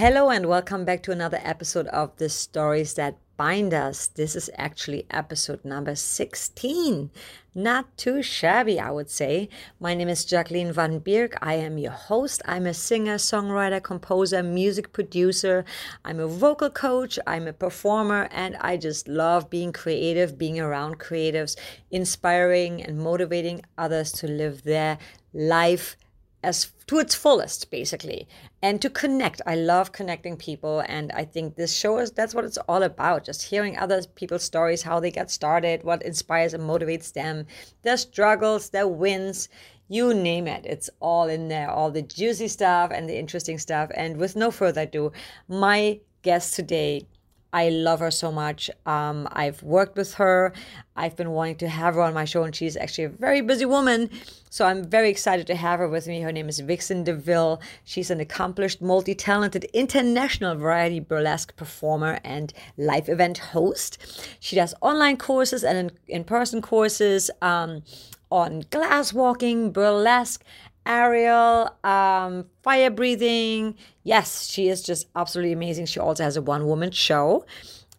[0.00, 4.06] Hello, and welcome back to another episode of The Stories That Bind Us.
[4.06, 7.10] This is actually episode number 16.
[7.54, 9.50] Not too shabby, I would say.
[9.78, 11.34] My name is Jacqueline Van Bierk.
[11.42, 12.40] I am your host.
[12.46, 15.66] I'm a singer, songwriter, composer, music producer.
[16.02, 17.18] I'm a vocal coach.
[17.26, 21.58] I'm a performer, and I just love being creative, being around creatives,
[21.90, 24.96] inspiring and motivating others to live their
[25.34, 25.98] life
[26.42, 28.28] as to its fullest basically.
[28.62, 32.44] And to connect i love connecting people and i think this show is that's what
[32.44, 36.62] it's all about just hearing other people's stories how they get started what inspires and
[36.62, 37.46] motivates them
[37.82, 39.48] their struggles their wins
[39.90, 40.64] you name it.
[40.64, 43.90] It's all in there all the juicy stuff and the interesting stuff.
[43.94, 45.12] And with no further ado
[45.48, 47.06] my guest today
[47.52, 48.70] I love her so much.
[48.86, 50.52] Um, I've worked with her.
[50.96, 53.64] I've been wanting to have her on my show, and she's actually a very busy
[53.64, 54.10] woman.
[54.50, 56.20] So I'm very excited to have her with me.
[56.20, 57.60] Her name is Vixen DeVille.
[57.84, 63.98] She's an accomplished, multi talented, international variety burlesque performer and live event host.
[64.38, 67.82] She does online courses and in person courses um,
[68.30, 70.44] on glass walking, burlesque,
[70.86, 73.76] aerial, um, fire breathing.
[74.02, 75.86] Yes, she is just absolutely amazing.
[75.86, 77.44] She also has a one woman show.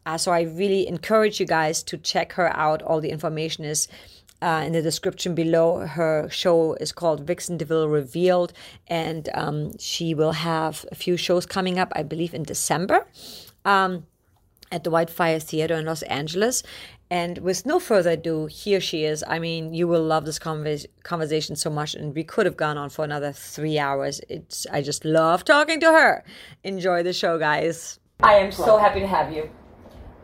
[0.05, 2.81] Uh, so I really encourage you guys to check her out.
[2.81, 3.87] All the information is
[4.41, 5.85] uh, in the description below.
[5.85, 8.53] Her show is called Vixen DeVille Revealed,
[8.87, 13.05] and um, she will have a few shows coming up, I believe, in December.
[13.63, 14.07] Um,
[14.71, 16.63] at the Whitefire Theater in Los Angeles.
[17.12, 19.22] And with no further ado, here she is.
[19.28, 22.78] I mean, you will love this convers- conversation so much, and we could have gone
[22.78, 24.22] on for another three hours.
[24.30, 26.23] It's I just love talking to her.
[26.64, 28.00] Enjoy the show, guys.
[28.23, 29.50] I am so happy to have you.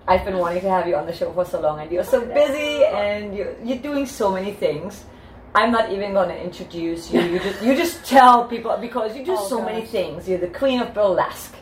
[0.08, 2.26] I've been wanting to have you on the show for so long, and you're so
[2.26, 5.04] busy, and you're, you're doing so many things.
[5.56, 7.20] I'm not even going to introduce you.
[7.22, 9.66] You just you just tell people because you do Oh, so gosh.
[9.74, 10.30] many things.
[10.30, 11.54] You're the queen of burlesque.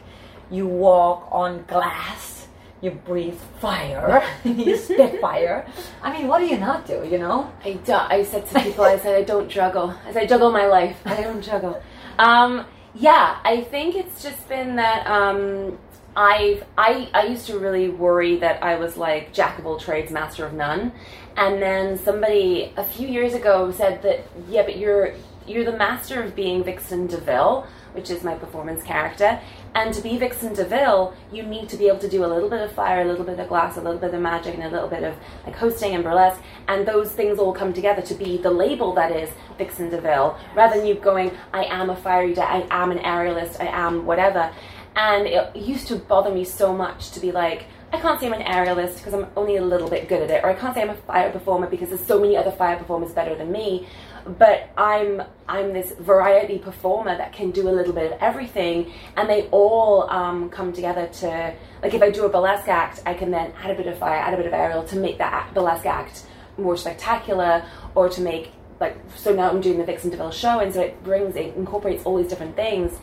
[0.51, 2.34] You walk on glass.
[2.81, 4.23] You breathe fire.
[4.43, 5.65] you spit fire.
[6.01, 7.07] I mean, what do you not do?
[7.09, 7.51] You know?
[7.63, 9.95] I, do, I said to people, I said, I don't juggle.
[10.05, 10.97] I said, I juggle my life.
[11.05, 11.81] I don't juggle.
[12.19, 15.77] Um, yeah, I think it's just been that um,
[16.15, 20.11] I've, I, I used to really worry that I was like jack of all trades,
[20.11, 20.91] master of none.
[21.37, 25.13] And then somebody a few years ago said that, yeah, but you're,
[25.45, 29.39] you're the master of being Vixen DeVille, which is my performance character.
[29.75, 32.61] And to be Vixen DeVille, you need to be able to do a little bit
[32.61, 34.87] of fire, a little bit of glass, a little bit of magic, and a little
[34.87, 35.13] bit of
[35.45, 36.41] like hosting and burlesque.
[36.69, 40.77] And those things all come together to be the label that is Vixen DeVille, rather
[40.77, 44.49] than you going, I am a fire eater, I am an aerialist, I am whatever.
[44.95, 48.33] And it used to bother me so much to be like, I can't say I'm
[48.33, 50.81] an aerialist because I'm only a little bit good at it, or I can't say
[50.81, 53.87] I'm a fire performer because there's so many other fire performers better than me.
[54.25, 59.29] But I'm I'm this variety performer that can do a little bit of everything, and
[59.29, 61.53] they all um, come together to
[61.83, 64.17] like if I do a burlesque act, I can then add a bit of fire,
[64.17, 66.25] add a bit of aerial to make that burlesque act
[66.57, 70.73] more spectacular, or to make like so now I'm doing the Vixen DeVille show, and
[70.73, 72.97] so it brings it incorporates all these different things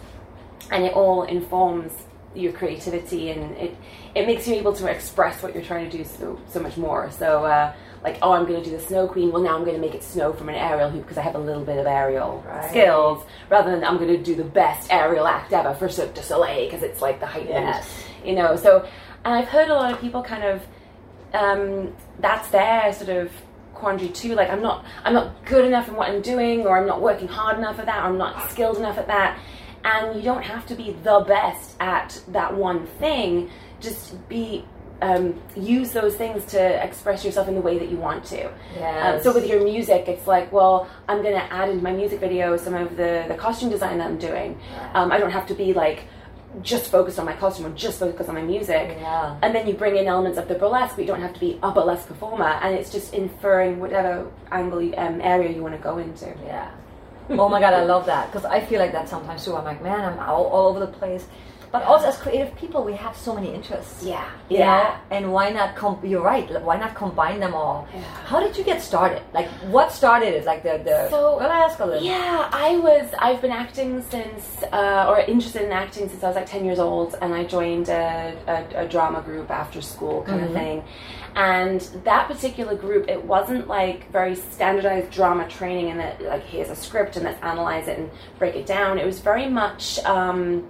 [0.70, 1.92] and it all informs
[2.34, 3.76] your creativity and it
[4.14, 7.10] it makes you able to express what you're trying to do so so much more.
[7.10, 9.30] So uh, like oh i'm going to do the snow queen.
[9.32, 11.34] Well now i'm going to make it snow from an aerial hoop because i have
[11.34, 12.68] a little bit of aerial Right.
[12.70, 16.22] skills rather than i'm going to do the best aerial act ever for cirque du
[16.22, 18.04] soleil because it's like the heightened Yes.
[18.24, 18.56] you know?
[18.56, 18.86] So
[19.24, 20.62] and i've heard a lot of people kind of
[21.34, 23.32] um, that's their sort of
[23.74, 24.34] quandary too.
[24.34, 27.26] Like i'm not i'm not good enough in what i'm doing or i'm not working
[27.28, 29.38] hard enough at that or i'm not skilled enough at that.
[29.84, 33.50] And you don't have to be the best at that one thing.
[33.80, 34.64] Just be
[35.02, 38.42] um, use those things to express yourself in the way that you want to
[39.16, 42.20] um, so with your music it's like well i'm going to add into my music
[42.20, 44.58] video some of the, the costume design that i'm doing
[44.94, 46.04] um, i don't have to be like
[46.62, 49.36] just focused on my costume or just focused on my music Yeah.
[49.42, 51.58] and then you bring in elements of the burlesque, but you don't have to be
[51.62, 55.80] a burlesque performer, and it's just inferring whatever angle, you- um, area you want to
[55.80, 56.26] go into.
[56.44, 56.70] Yeah.
[57.30, 59.56] Oh my god, I love that because I feel like that sometimes too.
[59.56, 61.24] I'm like, man, I'm all, all over the place.
[61.72, 64.04] But also, as creative people, we have so many interests.
[64.04, 64.66] Yeah, You yeah.
[65.10, 65.74] know, and why not?
[65.74, 66.46] Com- you're right.
[66.62, 67.88] Why not combine them all?
[67.94, 68.02] Yeah.
[68.02, 69.22] How did you get started?
[69.32, 70.44] Like, what started it?
[70.44, 73.06] Like the the So, ask a little Yeah, I was.
[73.18, 76.78] I've been acting since, uh, or interested in acting since I was like ten years
[76.78, 80.84] old, and I joined a, a, a drama group after school, kind of thing.
[81.34, 86.68] And that particular group, it wasn't like very standardized drama training, and that like here's
[86.68, 88.98] a script and let's analyze it and break it down.
[88.98, 89.98] It was very much.
[90.04, 90.68] Um,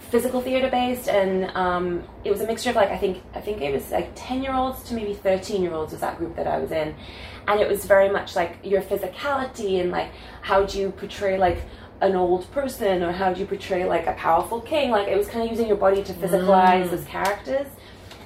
[0.00, 3.60] physical theater based and um, it was a mixture of like I think I think
[3.62, 6.46] it was like 10 year olds to maybe 13 year olds was that group that
[6.46, 6.94] I was in.
[7.46, 10.10] And it was very much like your physicality and like
[10.42, 11.62] how do you portray like
[12.00, 14.90] an old person or how do you portray like a powerful king?
[14.90, 16.90] Like it was kind of using your body to physicalize Mm.
[16.90, 17.66] those characters.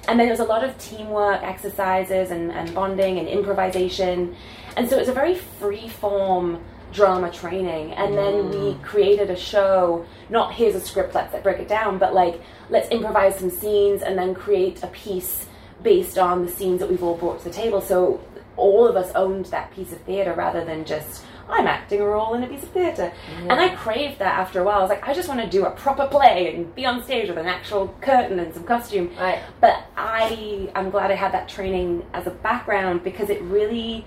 [0.07, 4.35] And then there was a lot of teamwork exercises and, and bonding and improvisation.
[4.77, 6.61] And so it was a very free form
[6.95, 11.67] drama training and then we created a show not here's a script let's break it
[11.67, 15.45] down but like let's improvise some scenes and then create a piece
[15.83, 18.19] based on the scenes that we've all brought to the table so
[18.57, 22.33] all of us owned that piece of theatre rather than just I'm acting a role
[22.33, 23.13] in a piece of theatre.
[23.41, 24.79] And I craved that after a while.
[24.79, 27.29] I was like, I just want to do a proper play and be on stage
[27.29, 29.11] with an actual curtain and some costume.
[29.19, 29.41] Right.
[29.61, 34.05] But I I'm glad I had that training as a background because it really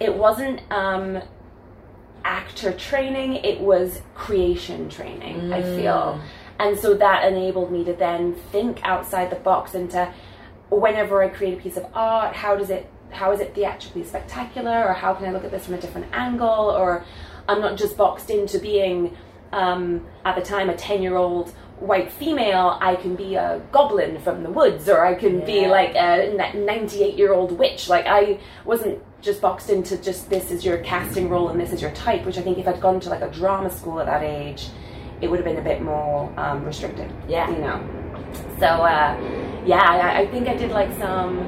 [0.00, 1.22] it wasn't um
[2.24, 6.20] actor training, it was creation training, I feel.
[6.58, 10.12] And so that enabled me to then think outside the box into
[10.70, 14.84] whenever I create a piece of art, how does it how is it theatrically spectacular
[14.88, 17.04] or how can I look at this from a different angle or
[17.46, 19.14] I'm not just boxed into being
[19.52, 24.18] um, at the time a 10 year old white female I can be a goblin
[24.20, 27.88] from the woods or I can be like a 98 year old witch.
[27.88, 31.80] Like I wasn't just boxed into just this is your casting role and this is
[31.80, 34.22] your type which I think if I'd gone to like a drama school at that
[34.22, 34.68] age
[35.20, 37.48] it would have been a bit more um, restricted Yeah.
[37.50, 38.02] you know
[38.58, 39.16] so uh,
[39.64, 41.40] yeah, I, I think I did like some.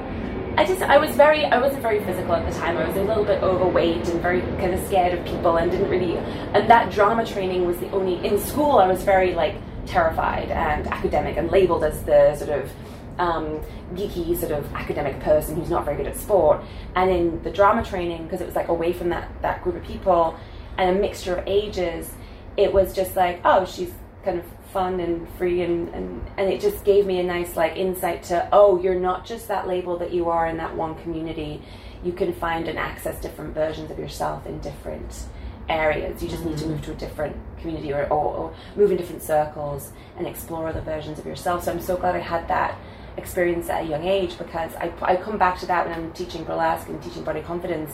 [0.57, 2.77] I just I was very I wasn't very physical at the time.
[2.77, 5.89] I was a little bit overweight and very kind of scared of people and didn't
[5.89, 6.17] really.
[6.17, 8.77] And that drama training was the only in school.
[8.77, 9.55] I was very like
[9.85, 12.71] terrified and academic and labeled as the sort of
[13.17, 13.61] um,
[13.93, 16.61] geeky sort of academic person who's not very good at sport.
[16.95, 19.83] And in the drama training, because it was like away from that that group of
[19.83, 20.37] people
[20.77, 22.11] and a mixture of ages,
[22.57, 23.91] it was just like oh she's
[24.23, 27.77] kind of fun and free and, and and it just gave me a nice like
[27.77, 31.61] insight to oh you're not just that label that you are in that one community.
[32.03, 35.25] You can find and access different versions of yourself in different
[35.69, 36.21] areas.
[36.21, 39.23] You just need to move to a different community or, or, or move in different
[39.23, 41.63] circles and explore other versions of yourself.
[41.63, 42.77] So i'm so glad i had that
[43.17, 46.43] experience at a young age because i, I come back to that when i'm teaching
[46.43, 47.91] burlesque and teaching body confidence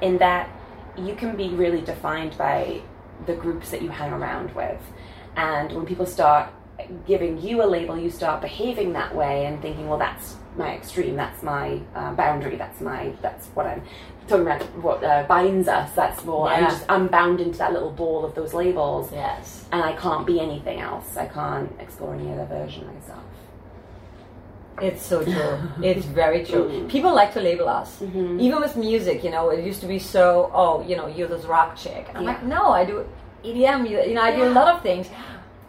[0.00, 0.48] in that
[0.96, 2.80] you can be really defined by
[3.26, 4.80] the groups that you hang around with
[5.36, 6.50] and when people start
[7.06, 11.16] giving you a label, you start behaving that way and thinking, well, that's my extreme,
[11.16, 13.82] that's my uh, boundary, that's my, that's what I'm
[14.28, 15.92] talking about, what uh, binds us.
[15.94, 19.66] That's well, I'm just, I'm bound into that little ball of those labels, Yes.
[19.72, 21.16] and I can't be anything else.
[21.16, 23.22] I can't explore any other version of myself.
[24.80, 25.58] It's so true.
[25.82, 26.86] it's very true.
[26.88, 29.22] People like to label us, even with music.
[29.24, 30.50] You know, it used to be so.
[30.52, 32.08] Oh, you know, you're this rock chick.
[32.14, 32.28] I'm Yeah.
[32.30, 33.06] like, no, I do
[33.44, 33.88] EDM.
[33.88, 35.08] You, know, I do a lot of things,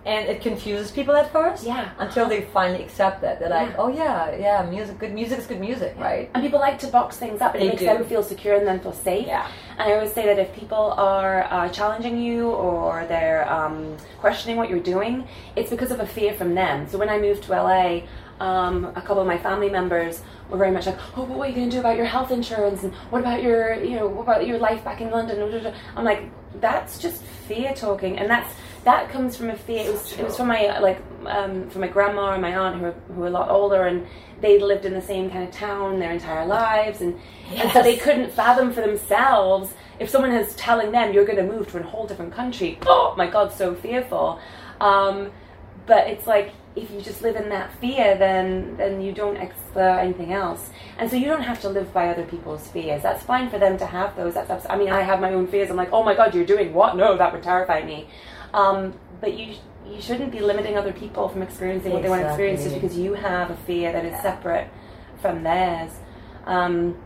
[0.06, 1.64] and it confuses people at first.
[1.66, 1.90] Yeah.
[2.00, 3.40] Until they finally accept that.
[3.40, 3.76] They're like, Yeah.
[3.78, 6.30] oh yeah, yeah, music, good music is good music, right?
[6.34, 7.86] And people like to box things up, and They it makes do.
[7.88, 9.28] them feel secure and then feel safe.
[9.28, 9.48] Yeah.
[9.78, 14.58] And I always say that if people are uh, challenging you or they're um, questioning
[14.58, 16.88] what you're doing, it's because of a fear from them.
[16.88, 18.02] So when I moved to LA,
[18.40, 21.50] um, a couple of my family members were very much like, "Oh, but what are
[21.52, 22.84] you going to do about your health insurance?
[22.84, 26.24] And what about your, you know, what about your life back in London?" I'm like,
[26.60, 28.54] that's just fear talking, and that's
[28.84, 29.88] that comes from a fear.
[29.88, 32.82] It was it was from my like um, from my grandma and my aunt who
[32.82, 34.06] were, who were a lot older, and
[34.42, 37.20] they lived in the same kind of town their entire lives, and,
[37.52, 41.44] and so they couldn't fathom for themselves if someone is telling them you're going to
[41.44, 42.78] move to a whole different country.
[42.86, 44.40] Oh my God, so fearful.
[44.80, 45.32] Um,
[45.86, 50.00] but it's like if you just live in that fear, then then you don't explore
[50.00, 53.02] anything else, and so you don't have to live by other people's fears.
[53.02, 54.34] That's fine for them to have those.
[54.34, 55.70] That's abs- I mean, I have my own fears.
[55.70, 56.98] I'm like, oh my God, you're doing what?
[56.98, 58.10] No, that would terrify me.
[58.54, 59.56] Um, but you
[59.88, 62.98] you shouldn't be limiting other people from experiencing what they want to experience just because
[62.98, 64.68] you have a fear that is separate
[65.22, 65.92] from theirs.
[66.46, 66.98] Um,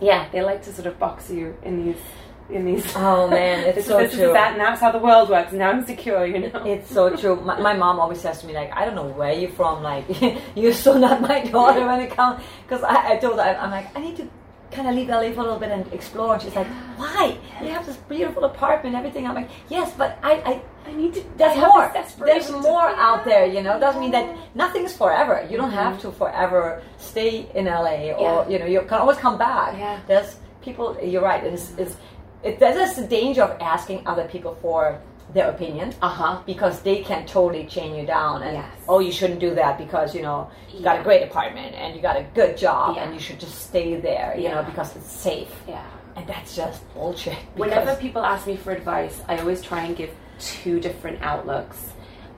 [0.00, 2.02] yeah, they like to sort of box you in these
[2.50, 2.84] in these.
[2.96, 4.28] Oh man, it's so this true.
[4.28, 5.52] is that, and that's how the world works.
[5.52, 6.62] Now I'm secure, you know.
[6.64, 7.36] It's so true.
[7.36, 9.82] My, my mom always says to me like, I don't know where you're from.
[9.82, 10.04] Like,
[10.54, 12.42] you're so not my daughter when it comes.
[12.66, 14.28] Because I, I told her, I'm like, I need to
[14.72, 16.34] kind of leave LA for a little bit and explore.
[16.34, 17.38] And she's like, Why?
[17.62, 19.26] You have this beautiful apartment, everything.
[19.26, 21.24] I'm like, Yes, but I, I I need to.
[21.36, 21.92] there's more.
[22.24, 23.44] There's more out there.
[23.46, 25.44] You know, It doesn't mean that nothing's forever.
[25.50, 26.10] You don't have Mm-hmm.
[26.10, 28.48] to forever stay in LA, or Yeah.
[28.48, 29.76] you know, you can always come back.
[29.78, 29.98] Yeah.
[30.06, 30.96] There's people.
[31.02, 31.42] You're right.
[31.44, 31.96] It's, it's
[32.42, 35.00] it, there's the danger of asking other people for
[35.34, 36.42] their opinion Uh huh.
[36.46, 38.70] because they can totally chain you down and Yes.
[38.88, 42.00] oh you shouldn't do that because you know you got a great apartment and you
[42.02, 43.02] got a good job Yeah.
[43.04, 45.84] and you should just stay there you know because it's safe Yeah.
[46.14, 50.10] and that's just bullshit Whenever people ask me for advice, I always try and give
[50.38, 51.78] two different outlooks.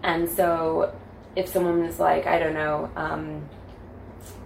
[0.03, 0.95] And so,
[1.37, 3.43] if someone is like, I don't know, um,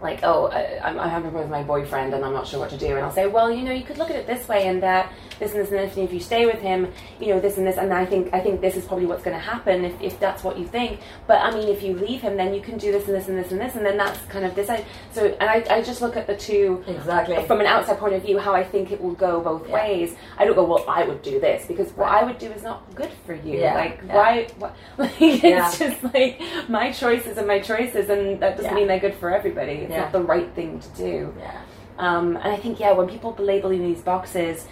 [0.02, 2.70] like, oh, I, I'm, I'm having a with my boyfriend and I'm not sure what
[2.70, 2.88] to do.
[2.96, 5.12] And I'll say, well, you know, you could look at it this way and that,
[5.38, 5.96] this and this and this.
[5.96, 7.76] And if you stay with him, you know, this and this.
[7.76, 10.42] And I think, I think this is probably what's going to happen if, if that's
[10.44, 11.00] what you think.
[11.26, 13.38] But I mean, if you leave him, then you can do this and this and
[13.38, 13.74] this and this.
[13.76, 14.68] And then that's kind of this.
[14.68, 17.42] I, so, and I, I just look at the two Exactly.
[17.46, 19.74] from an outside point of view, how I think it will go both Yeah.
[19.74, 20.16] ways.
[20.38, 22.22] I don't go, well, I would do this because what Right.
[22.22, 23.58] I would do is not good for you.
[23.60, 24.14] Yeah, Like, yeah.
[24.14, 24.46] why?
[24.58, 28.98] What, like, it's just like my choices and my choices, and that doesn't mean they're
[28.98, 29.86] good for everybody.
[29.92, 30.04] It's Yeah.
[30.04, 31.34] not the right thing to do.
[31.38, 31.50] Yeah.
[31.98, 34.66] Um, and I think, yeah, when people label you in these boxes,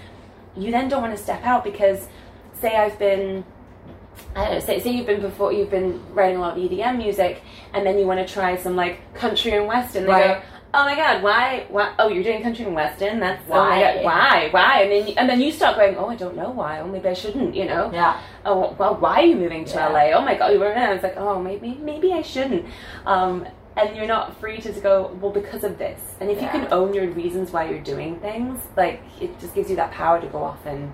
[0.56, 2.08] you then don't want to step out because,
[2.54, 3.44] say, I've been.
[4.34, 6.98] I don't know, say, say you've been before you've been writing a lot of EDM
[6.98, 10.40] music and then you want to try some like country and western they Right.
[10.42, 10.42] go
[10.74, 13.80] oh my god why why oh you're doing country and western that's oh Why?
[13.80, 16.80] god why why and then and then you start going oh I don't know why
[16.80, 18.20] oh maybe I shouldn't you know Yeah.
[18.44, 19.88] oh well why are you moving to Yeah.
[19.88, 22.66] LA oh my god you were in it's like oh maybe maybe I shouldn't
[23.06, 23.46] um,
[23.80, 26.44] and you're not free to go well because of this and if Yeah.
[26.54, 29.90] you can own your reasons why you're doing things like it just gives you that
[29.92, 30.92] power to go off and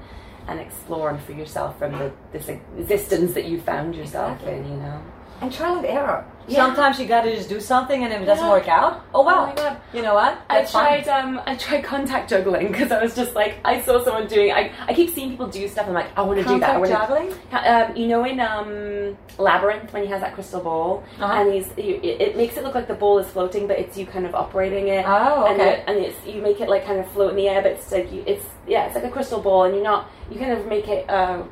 [0.49, 4.59] and explore and free yourself from the this existence that you found yourself Exactly.
[4.59, 5.01] in you know
[5.41, 6.25] And trial and error.
[6.49, 6.65] Yeah.
[6.65, 8.53] Sometimes you gotta just do something, and if it doesn't Yeah.
[8.53, 9.43] work out, oh well.
[9.43, 9.77] Oh my God.
[9.93, 10.39] You know what?
[10.49, 11.03] I That's fine.
[11.03, 14.53] tried um I tried contact juggling because I was just like I saw someone doing
[14.53, 16.71] I, I keep seeing people do stuff and I'm like I want to do that
[16.77, 17.41] I Contact wanna, juggling.
[17.53, 21.33] Um, you know, in um, Labyrinth, when he has that crystal ball, Uh-huh.
[21.41, 23.99] and he's, you, it, it makes it look like the ball is floating, but it's
[23.99, 25.05] you kind of operating it.
[25.07, 25.71] Oh, And, okay.
[25.81, 27.91] it, and it's you make it like kind of float in the air, but it's
[27.91, 30.67] like you, it's yeah, it's like a crystal ball, and you're not, you kind of
[30.67, 31.43] make it, uh,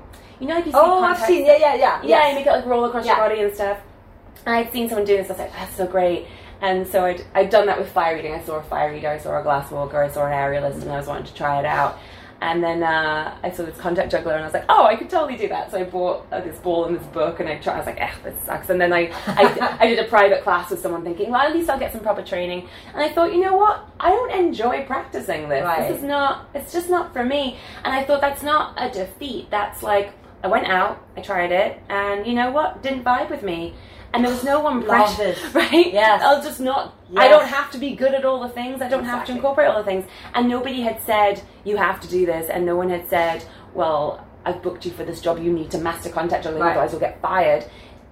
[0.40, 0.78] you know, like you see.
[0.80, 1.46] Oh, I've seen.
[1.46, 2.00] Yeah, yeah, yeah.
[2.02, 2.28] Yeah, Yes.
[2.30, 3.16] you make it like roll across Yeah.
[3.18, 3.78] your body and stuff.
[4.46, 5.30] And I'd seen someone doing this.
[5.30, 6.26] I was like, that's so great.
[6.60, 8.32] And so I'd, I'd done that with fire eating.
[8.34, 10.90] I saw a fire eater, I saw a glass walker, I saw an aerialist, and
[10.90, 11.98] I was wanting to try it out.
[12.40, 15.08] And then uh, I saw this contact juggler, and I was like, "Oh, I could
[15.08, 17.74] totally do that." So I bought uh, this ball and this book, and I tried.
[17.74, 20.68] I was like, "Eh, this sucks." And then I, I, I did a private class
[20.70, 23.40] with someone, thinking, "Well, at least I'll get some proper training." And I thought, you
[23.40, 23.88] know what?
[23.98, 25.64] I don't enjoy practicing this.
[25.64, 25.88] Right.
[25.88, 26.50] This is not.
[26.54, 27.56] It's just not for me.
[27.82, 29.48] And I thought that's not a defeat.
[29.50, 30.12] That's like
[30.44, 32.82] I went out, I tried it, and you know what?
[32.82, 33.74] Didn't vibe with me.
[34.12, 35.90] And there was no one pressure, right?
[35.92, 36.22] Yes.
[36.22, 36.94] I'll just not.
[37.16, 38.80] I don't have to be good at all the things.
[38.82, 40.04] I don't have to incorporate all the things.
[40.34, 44.24] And nobody had said you have to do this, and no one had said, "Well,
[44.44, 45.38] I've booked you for this job.
[45.42, 46.72] You need to master contact juggling, Right.
[46.72, 47.64] otherwise you'll get fired."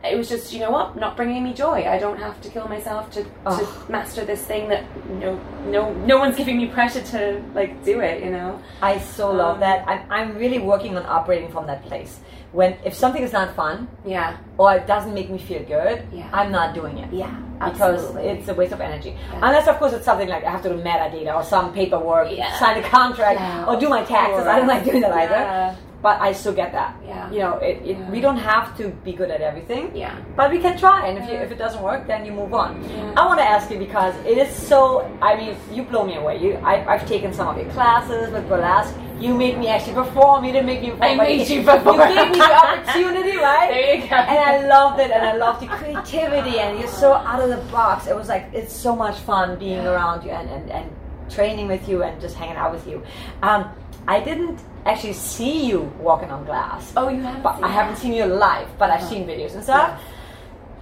[0.05, 1.85] It was just, you know what, not bringing me joy.
[1.89, 3.61] I don't have to kill myself to, Ugh.
[3.61, 8.01] to master this thing that no no no one's giving me pressure to like do
[8.01, 8.23] it.
[8.25, 8.61] You know.
[8.83, 9.87] I so love Um, that.
[9.89, 12.19] I'm, I'm really working on operating from that place.
[12.51, 14.37] When if something is not fun Yeah.
[14.59, 16.29] or it doesn't make me feel good, Yeah.
[16.33, 17.13] I'm not doing it.
[17.13, 17.31] Yeah.
[17.59, 18.25] Because absolutely.
[18.31, 19.11] it's a waste of energy.
[19.11, 19.37] Yeah.
[19.47, 22.59] Unless, of course, it's something like I have to do metadata or some paperwork, Yeah.
[22.59, 24.47] sign a contract, or do my taxes.
[24.49, 25.77] I don't like doing that either.
[26.03, 26.97] But I still get that.
[27.07, 27.31] Yeah.
[27.31, 28.11] You know, it, it, Yeah.
[28.11, 29.95] we don't have to be good at everything.
[29.95, 30.19] Yeah.
[30.37, 32.83] But we can try, and if, you, if it doesn't work, then you move on.
[32.83, 33.15] Yeah.
[33.17, 34.81] I want to ask you because it is so.
[35.23, 36.43] I mean, you blow me away.
[36.43, 38.95] You, I, I've taken some of your classes with burlesque.
[39.21, 40.45] You make me actually perform.
[40.45, 41.11] You didn't make me perform.
[41.11, 42.01] I made you perform.
[42.01, 43.69] You gave me the opportunity, right?
[43.71, 44.17] There you go.
[44.17, 47.63] And I loved it, and I loved the creativity, and you're so out of the
[47.71, 48.09] box.
[48.09, 50.91] It was like it's so much fun being around you and, and, and
[51.31, 53.01] training with you and just hanging out with you.
[53.43, 53.71] Um,
[54.09, 56.93] I didn't actually see you walking on glass.
[56.97, 57.43] Oh, you haven't.
[57.43, 60.01] But seen I haven't seen you live, but I've seen videos and stuff.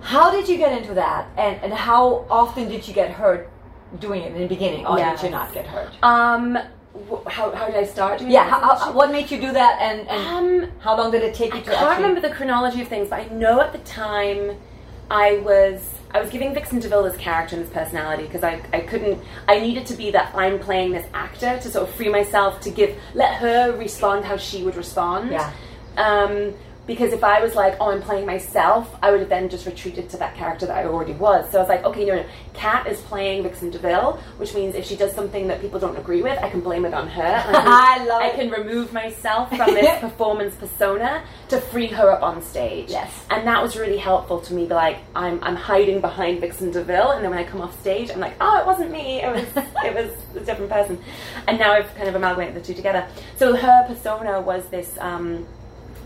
[0.00, 3.50] How did you get into that, and and how often did you get hurt
[3.98, 5.20] doing it in the beginning, or Yes.
[5.20, 5.90] did you not get hurt?
[6.02, 6.56] Um,
[7.26, 10.08] how, how did I start doing Yeah, how, how, what made you do that, and,
[10.08, 12.02] and Um, how long did it take I you to I can't actually?
[12.04, 14.56] remember the chronology of things, but I know at the time
[15.10, 18.80] I was I was giving Vixen DeVille this character and this personality because I, I
[18.80, 22.60] couldn't I needed to be that I'm playing this actor to sort of free myself
[22.62, 25.30] to give let her respond how she would respond.
[25.30, 25.52] Yeah.
[25.96, 26.54] Um,
[26.90, 30.10] because if I was like, oh, I'm playing myself, I would have then just retreated
[30.10, 31.48] to that character that I already was.
[31.52, 32.24] So I was like, okay, no, no.
[32.52, 36.20] Kat is playing Vixen DeVille, which means if she does something that people don't agree
[36.20, 37.22] with, I can blame it on her.
[37.46, 38.34] I can- I love I it.
[38.34, 42.90] can remove myself from this performance persona to free her up on stage.
[42.90, 43.24] Yes.
[43.30, 44.66] And that was really helpful to me.
[44.66, 48.10] Be like, I'm, I'm hiding behind Vixen DeVille, and then when I come off stage,
[48.10, 49.22] I'm like, oh, it wasn't me.
[49.22, 50.98] It was it was a different person.
[51.46, 53.06] And now I've kind of amalgamated the two together.
[53.36, 54.98] So her persona was this.
[54.98, 55.46] Um,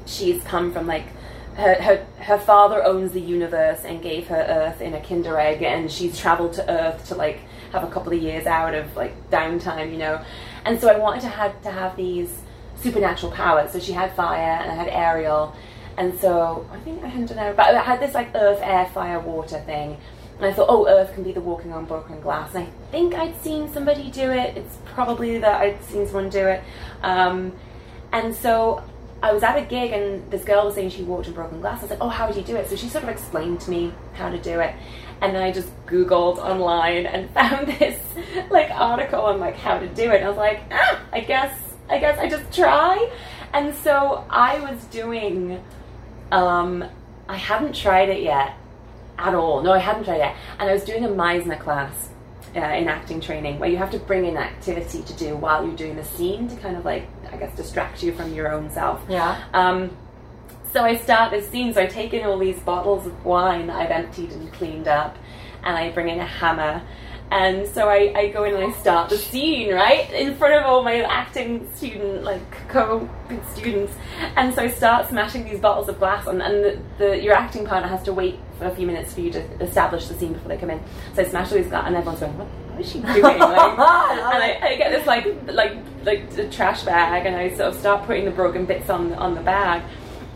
[0.06, 1.06] she's come from like.
[1.54, 5.62] Her, her, her father owns the universe and gave her Earth in a Kinder Egg,
[5.62, 7.38] and she's traveled to Earth to like
[7.70, 10.20] have a couple of years out of like downtime, you know.
[10.64, 12.42] And so I wanted to have to have these
[12.82, 13.70] supernatural powers.
[13.70, 15.54] So she had fire and I had aerial,
[15.96, 18.86] and so I think I hadn't know, that, but I had this like Earth, air,
[18.86, 19.96] fire, water thing.
[20.38, 22.52] And I thought, oh, Earth can be the walking on broken glass.
[22.56, 24.56] And I think I'd seen somebody do it.
[24.56, 26.64] It's probably that I'd seen someone do it.
[27.02, 27.52] Um,
[28.10, 28.82] and so
[29.24, 31.78] I was at a gig and this girl was saying she walked on broken glass.
[31.78, 32.68] I was like, oh, how did you do it?
[32.68, 34.74] So she sort of explained to me how to do it.
[35.22, 37.98] And then I just Googled online and found this
[38.50, 40.16] like article on like how to do it.
[40.16, 43.10] And I was like, ah, I guess I guess I just try.
[43.54, 45.64] And so I was doing
[46.30, 46.84] um
[47.26, 48.54] I hadn't tried it yet
[49.16, 49.62] at all.
[49.62, 50.36] No, I hadn't tried it yet.
[50.58, 52.10] And I was doing a Meisner class
[52.56, 55.76] uh, in acting training where you have to bring in activity to do while you're
[55.76, 59.02] doing the scene to kind of like, I guess, distract you from your own self.
[59.08, 59.42] Yeah.
[59.52, 59.96] Um,
[60.72, 63.76] so I start this scene, so I take in all these bottles of wine that
[63.76, 65.16] I've emptied and cleaned up,
[65.62, 66.82] and I bring in a hammer.
[67.34, 70.08] And so I, I go in and I start the scene, right?
[70.12, 73.10] In front of all my acting student, like co
[73.54, 73.92] students.
[74.36, 77.66] And so I start smashing these bottles of glass on, and the, the, your acting
[77.66, 80.46] partner has to wait for a few minutes for you to establish the scene before
[80.46, 80.80] they come in.
[81.16, 83.20] So I smash all these glass, and everyone's going, what, what is she doing?
[83.20, 87.70] Like, and I, I get this like, like, like a trash bag, and I sort
[87.70, 89.82] of start putting the broken bits on, on the bag.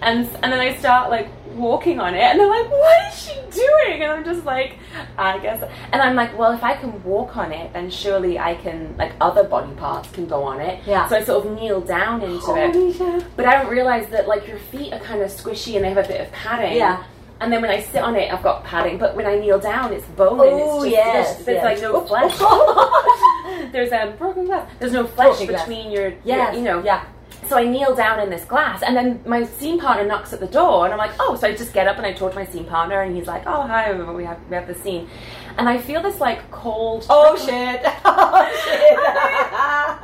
[0.02, 1.28] And, and then I start like
[1.59, 4.79] walking on it and they're like what is she doing and i'm just like
[5.17, 5.62] i guess
[5.93, 9.12] and i'm like well if i can walk on it then surely i can like
[9.21, 11.09] other body parts can go on it Yeah.
[11.09, 13.25] so i sort of kneel down into Holy it shit.
[13.37, 16.05] but i don't realize that like your feet are kind of squishy and they have
[16.05, 17.03] a bit of padding Yeah.
[17.41, 19.93] and then when I sit on it, I've got padding, but when I kneel down,
[19.93, 20.41] it's bone.
[20.43, 21.65] Oh, it's just, yes, There's, there's yes.
[21.71, 22.35] like no flesh.
[23.73, 24.69] there's um, broken glass.
[24.81, 27.05] There's no flesh between your, your, you know, Yeah.
[27.49, 30.47] So I kneel down in this glass, and then my scene partner knocks at the
[30.47, 32.47] door, and I'm like, oh, so I just get up and I talk to my
[32.47, 35.09] scene partner, and he's like, oh, hi, we have we have the scene,
[35.57, 37.07] and I feel this like cold.
[37.11, 37.83] Oh shit.
[38.05, 38.99] Oh shit.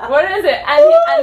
[0.10, 0.60] What is it?
[0.66, 1.22] And, Oh,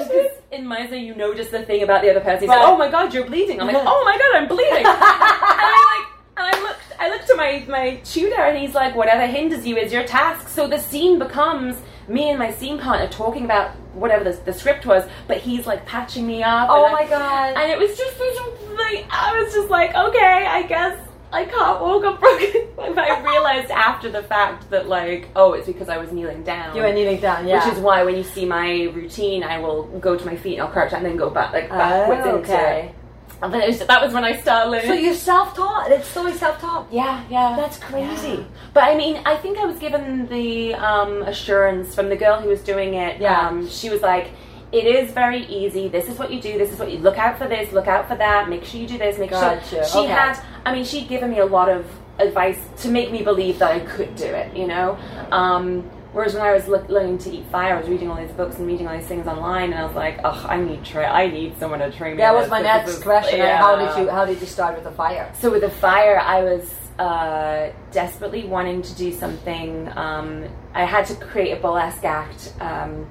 [0.51, 2.41] and in Meisner, you notice the thing about the other person.
[2.41, 2.59] He's Right.
[2.59, 3.59] like, oh my god, you're bleeding.
[3.61, 4.85] I'm like, oh my god, I'm bleeding.
[4.85, 6.07] and I like.
[6.37, 9.77] And I looked, I looked to my, my tutor and he's like, whatever hinders you
[9.77, 10.47] is your task.
[10.47, 11.75] So the scene becomes
[12.07, 15.85] me and my scene partner talking about whatever the, the script was, but he's like
[15.85, 16.67] patching me up.
[16.69, 17.53] Oh and I- my god.
[17.57, 18.37] And it was just this,
[18.77, 20.97] like, I was just like, okay, I guess
[21.33, 22.67] I can't walk on broken.
[22.95, 26.75] but I realized after the fact that, like, oh, it's because I was kneeling down.
[26.75, 27.65] You were kneeling down, yeah.
[27.65, 30.63] Which is why when you see my routine, I will go to my feet and
[30.63, 32.87] I'll crouch and then go back, like, Oh, backwards into oh, okay.
[32.89, 32.95] it.
[33.41, 34.87] And then it was, that was when I started learning.
[34.87, 35.91] So you're self-taught.
[35.91, 36.87] It's totally self-taught.
[36.91, 37.55] yeah, yeah.
[37.57, 38.27] That's crazy.
[38.29, 38.43] Yeah.
[38.73, 42.49] But I mean, I think I was given the um, assurance from the girl who
[42.49, 43.19] was doing it.
[43.19, 43.47] Yeah.
[43.47, 44.31] Um, she was like,
[44.71, 45.87] it is very easy.
[45.89, 46.57] This is what you do.
[46.57, 48.47] This is what you look out for this, look out for that.
[48.47, 49.17] Make sure you do this.
[49.17, 49.65] Make Gotcha.
[49.67, 49.83] sure.
[49.85, 50.07] She Okay.
[50.07, 51.85] had, I mean, she'd given me a lot of
[52.19, 54.97] advice to make me believe that I could do it, you know?
[55.31, 58.31] Um, whereas when I was look, learning to eat fire, I was reading all these
[58.31, 61.11] books and reading all these things online, and I was like, ugh, I need tra-
[61.11, 62.17] I need someone to train me.
[62.17, 63.37] That was my next question.
[63.37, 63.57] yeah.
[63.57, 65.31] How did you how did you start with the fire?
[65.39, 69.89] So with the fire, I was uh, desperately wanting to do something.
[69.95, 73.07] Um, I had to create a burlesque act, um,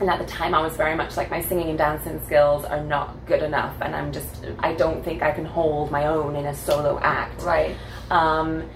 [0.00, 2.82] and at the time, I was very much like my singing and dancing skills are
[2.82, 6.46] not good enough, and I'm just I don't think I can hold my own in
[6.46, 7.42] a solo act.
[7.42, 7.76] Right.
[8.10, 8.68] Um,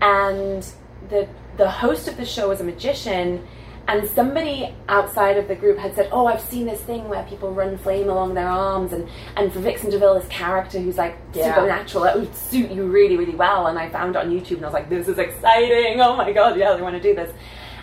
[0.00, 0.66] and
[1.08, 3.46] the the host of the show was a magician.
[3.86, 7.52] And somebody outside of the group had said, "Oh, I've seen this thing where people
[7.52, 11.54] run flame along their arms, and and for Vixen DeVille, this character who's like Yeah.
[11.54, 14.64] supernatural, that would suit you really, really well." And I found it on YouTube, and
[14.64, 16.00] I was like, "This is exciting!
[16.00, 17.30] Oh my god, yeah, I want to do this."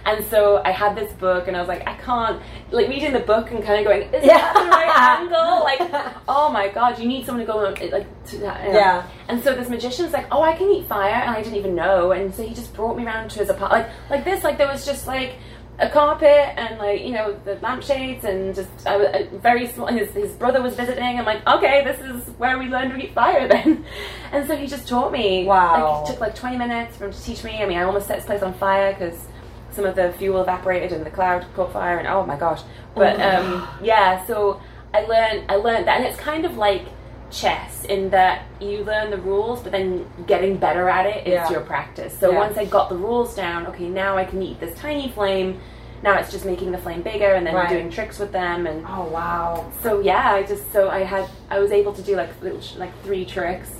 [0.06, 3.20] And so I had this book, and I was like, "I can't." Like reading the
[3.20, 4.38] book and kind of going, "Is Yeah.
[4.40, 5.82] that the right angle?" Like,
[6.28, 8.64] oh my god, you need someone to go like to that.
[8.66, 8.80] you know.
[8.80, 9.08] Yeah.
[9.28, 12.12] And so this magician's like, "Oh, I can eat fire," and I didn't even know.
[12.12, 14.44] And so he just brought me around to his apartment, like like this.
[14.44, 15.36] Like there was just like
[15.80, 16.28] a carpet
[16.60, 19.88] and like you know the lampshades and just I was uh, very small.
[19.88, 21.04] And his his brother was visiting.
[21.04, 23.86] And I'm like, okay, this is where we learn to eat fire then.
[24.32, 25.46] And so he just taught me.
[25.46, 26.02] Wow.
[26.02, 27.62] Like, it took like 20 minutes for him to teach me.
[27.62, 29.28] I mean, I almost set this place on fire because
[29.72, 32.62] some of the fuel evaporated and the cloud caught fire and oh my gosh.
[32.96, 33.38] But Oh.
[33.40, 34.62] um, yeah, so
[34.94, 36.84] I learned I learned that, and it's kind of like
[37.32, 41.50] chess in that you learn the rules, but then getting better at it is Yeah.
[41.50, 42.14] your practice.
[42.18, 42.38] So Yeah.
[42.40, 45.60] once I got the rules down, okay, now I can eat this tiny flame.
[46.04, 47.70] Now it's just making the flame bigger and then Right.
[47.70, 49.66] doing tricks with them and Oh wow.
[49.82, 52.92] so yeah, I just so I had I was able to do like little, like
[53.04, 53.72] three tricks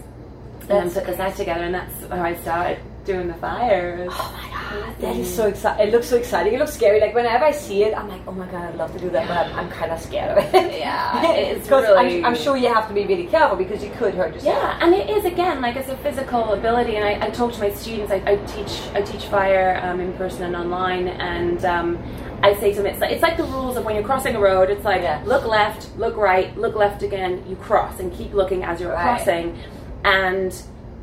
[0.62, 4.12] and That's then put the set together, and that's how I started doing the fires.
[4.14, 4.50] Oh my
[4.86, 5.88] god, that is so exciting.
[5.88, 6.54] It looks so exciting.
[6.54, 7.00] It looks scary.
[7.00, 9.28] Like whenever I see it, I'm like, oh my god, I'd love to do that,
[9.28, 10.80] but I'm, I'm kind of scared of it.
[10.80, 13.90] Yeah, it's because really- I'm, I'm sure you have to be really careful because you
[13.92, 14.56] could hurt yourself.
[14.56, 17.60] Yeah, and it is again like it's a physical ability, and I, I talk to
[17.60, 18.12] my students.
[18.12, 21.98] I, I teach I teach fire um, in person and online, and um,
[22.44, 24.40] I say to them, it's like it's like the rules of when you're crossing a
[24.40, 24.70] road.
[24.70, 25.22] It's like Yeah.
[25.26, 27.44] look left, look right, look left again.
[27.48, 29.02] You cross and keep looking as you're Right.
[29.18, 29.58] crossing,
[30.04, 30.54] and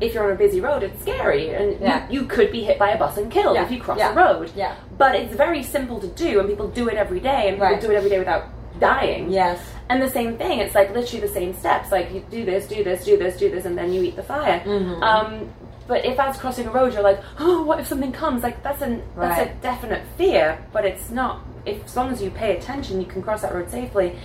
[0.01, 2.07] if you're on a busy road, it's scary, and Yeah.
[2.09, 4.11] you, you could be hit by a bus and killed Yeah, if you cross yeah,
[4.13, 4.51] a road.
[4.55, 4.75] yeah.
[4.97, 7.81] But it's very simple to do, and people do it every day, and people Right.
[7.81, 8.45] do it every day without
[8.79, 9.29] dying.
[9.31, 9.59] Yes.
[9.89, 11.91] And the same thing, it's like literally the same steps.
[11.91, 14.23] Like you do this, do this, do this, do this, and then you eat the
[14.23, 14.61] fire.
[14.65, 15.01] Mhm.
[15.01, 15.49] Um,
[15.87, 18.43] But if as crossing a road, you're like, oh, what if something comes?
[18.43, 21.39] Like that's an that's a definite fear, but it's not.
[21.65, 24.15] If as long as you pay attention, you can cross that road safely.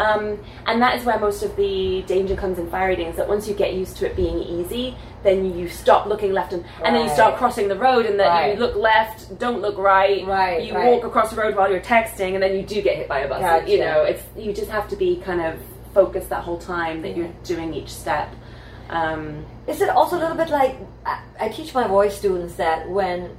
[0.00, 3.08] Um, and that is where most of the danger comes in fire eating.
[3.08, 6.52] Is that once you get used to it being easy, then you stop looking left
[6.54, 8.54] and, and then you start crossing the road, and that Right.
[8.54, 10.26] you look left, don't look right.
[10.26, 10.90] Right, You right.
[10.90, 13.28] walk across the road while you're texting, and then you do get hit by a
[13.28, 13.40] bus.
[13.42, 13.70] Gotcha.
[13.70, 15.58] You know, it's you just have to be kind of
[15.92, 18.28] focused that whole time that you're doing each step.
[18.88, 22.88] Um, Is it also a little bit like I, I teach my voice students that
[22.88, 23.36] when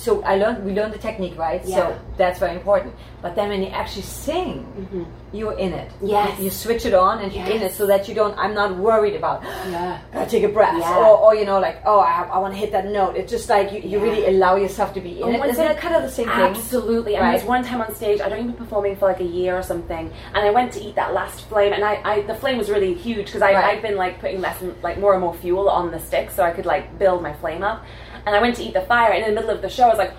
[0.00, 1.76] so I learned we learn the technique right Yeah.
[1.76, 1.82] so
[2.16, 5.04] that's very important but then when you actually sing mm-hmm.
[5.36, 6.38] you're in it Yes.
[6.38, 8.70] you, you switch it on and you're in it so that you don't I'm not
[8.88, 9.42] worried about
[9.76, 10.00] Yeah.
[10.34, 10.96] take a breath Yeah.
[11.04, 13.48] or, or you know like oh I, I want to hit that note it's just
[13.50, 14.04] like you, you Yeah.
[14.06, 16.28] really allow yourself to be in oh, And it isn't it kind of the same
[16.28, 17.12] thing Absolutely.
[17.14, 17.20] Right.
[17.22, 19.62] there was one time on stage, I'd only been performing for like a year or
[19.62, 22.68] something, and I went to eat that last flame, and I, I the flame was
[22.70, 23.56] really huge because Right.
[23.56, 26.42] I've been like putting less, and, like more and more fuel on the stick so
[26.42, 27.84] I could like build my flame up.
[28.30, 29.88] And I went to eat the fire, and in the middle of the show, I
[29.88, 30.12] was like,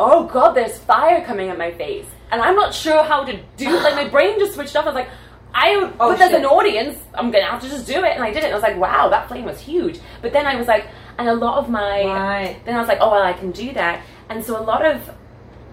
[0.00, 3.68] oh god, there's fire coming at my face, and I'm not sure how to do.
[3.76, 3.82] It.
[3.82, 4.84] Like my brain just switched off.
[4.84, 5.08] I was like.
[5.54, 6.40] I Oh, but there's shit.
[6.40, 6.98] an audience.
[7.14, 8.44] I'm gonna have to just do it, and I did it.
[8.44, 10.86] And I was like, "Wow, that flame was huge." But then I was like,
[11.18, 12.56] and a lot of my Right.
[12.66, 14.02] then I was like, oh well, I can do that.
[14.28, 15.10] And so a lot of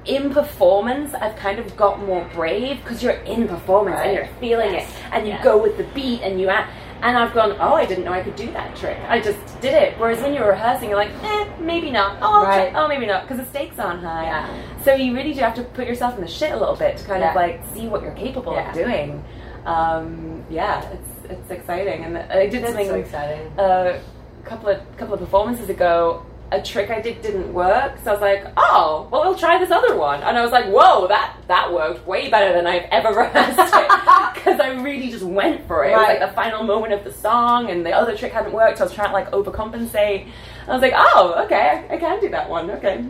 [0.05, 4.07] in performance, I've kind of got more brave because you're in performance Right.
[4.07, 4.89] and you're feeling Yes.
[4.89, 5.43] it, and you Yes.
[5.43, 6.71] go with the beat, and you act.
[7.01, 8.97] And I've gone, oh, I didn't know I could do that trick.
[9.07, 9.97] I just did it.
[9.99, 12.17] Whereas when you're rehearsing, you're like, eh, maybe not.
[12.21, 12.71] Oh, I'll Right.
[12.75, 14.23] oh, maybe not, because the stakes aren't high.
[14.23, 14.47] Yeah.
[14.83, 17.05] So you really do have to put yourself in the shit a little bit to
[17.05, 18.69] kind of like see what you're capable Yeah.
[18.69, 19.23] of doing.
[19.65, 23.99] Um, yeah, it's it's exciting, and I did that's something so exciting a
[24.43, 26.23] couple of couple of performances ago,
[26.55, 27.99] a trick I did didn't work.
[28.03, 30.21] So I was like, oh, well, we'll try this other one.
[30.23, 33.87] And I was like, whoa, that that worked way better than I've ever rehearsed it
[34.33, 35.91] because I really just went for it.
[35.91, 38.77] It was like the final moment of the song, and the other trick hadn't worked.
[38.77, 40.29] So I was trying to like overcompensate.
[40.67, 42.71] I was like, oh, okay, I can do that one.
[42.71, 43.03] Okay,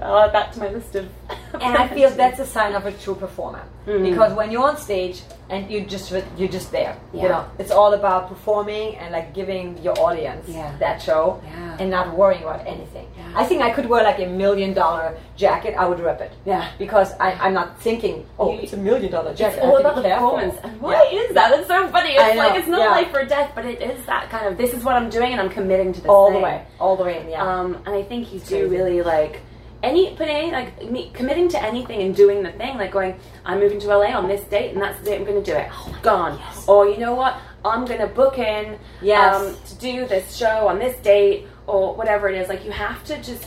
[0.00, 1.08] I'll add that to my list of.
[1.60, 4.02] and I feel that's a sign of a true performer Mhm.
[4.10, 7.92] because when you're on stage and you just you're just there, you know, it's all
[7.94, 10.70] about performing and like giving your audience Yeah.
[10.78, 11.76] that show Yeah.
[11.80, 13.06] and not worrying about anything.
[13.18, 13.40] Yeah.
[13.40, 16.64] I think I could wear like a million dollar jacket, I would rip it Yeah.
[16.78, 19.56] because I, I'm not thinking, oh, You- it's a million dollar jacket.
[19.58, 20.56] It's all about the performance.
[20.62, 21.48] And why is that?
[21.58, 22.10] It's so funny.
[22.12, 22.90] It's like it's not yeah.
[22.98, 25.40] life or death, but it is that kind of this is what I'm doing and
[25.40, 27.26] I'm committing to this all the way, all the way.
[27.28, 29.40] Yeah, Um, and I think you do really like
[29.82, 33.58] any putting any like me, committing to anything and doing the thing, like going, I'm
[33.60, 35.68] moving to LA on this date, and that's the date I'm going to do it.
[36.02, 36.40] Gone.
[36.68, 37.36] Or you know what?
[37.64, 39.34] I'm going to book in Yes.
[39.36, 42.48] um, to do this show on this date, or whatever it is.
[42.48, 43.46] Like you have to just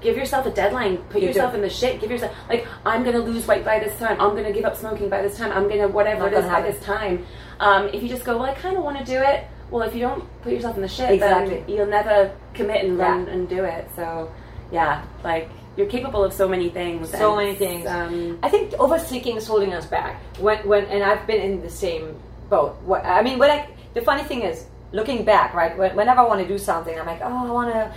[0.00, 0.98] give yourself a deadline.
[1.08, 1.56] Put You yourself do.
[1.56, 2.00] in the shit.
[2.00, 4.20] Give yourself like I'm going to lose weight by this time.
[4.20, 5.52] I'm going to give up smoking by this time.
[5.52, 6.72] I'm going to whatever Not it is gonna by happen.
[6.74, 7.26] this time.
[7.60, 9.44] Um, if you just go, well, I kind of want to do it.
[9.70, 11.60] Well, if you don't put yourself in the shit, Exactly.
[11.60, 13.32] then you'll never commit and run Yeah.
[13.32, 13.88] and do it.
[13.96, 14.30] So,
[14.70, 17.10] yeah, like you're capable of so many things.
[17.10, 17.86] So many things.
[17.86, 20.20] Um, I think overseeking is holding us back.
[20.38, 22.16] When when and I've been in the same
[22.48, 22.76] boat.
[22.84, 25.76] What, I mean, when I the funny thing is looking back, right?
[25.76, 27.92] Whenever I want to do something, I'm like, oh, I want to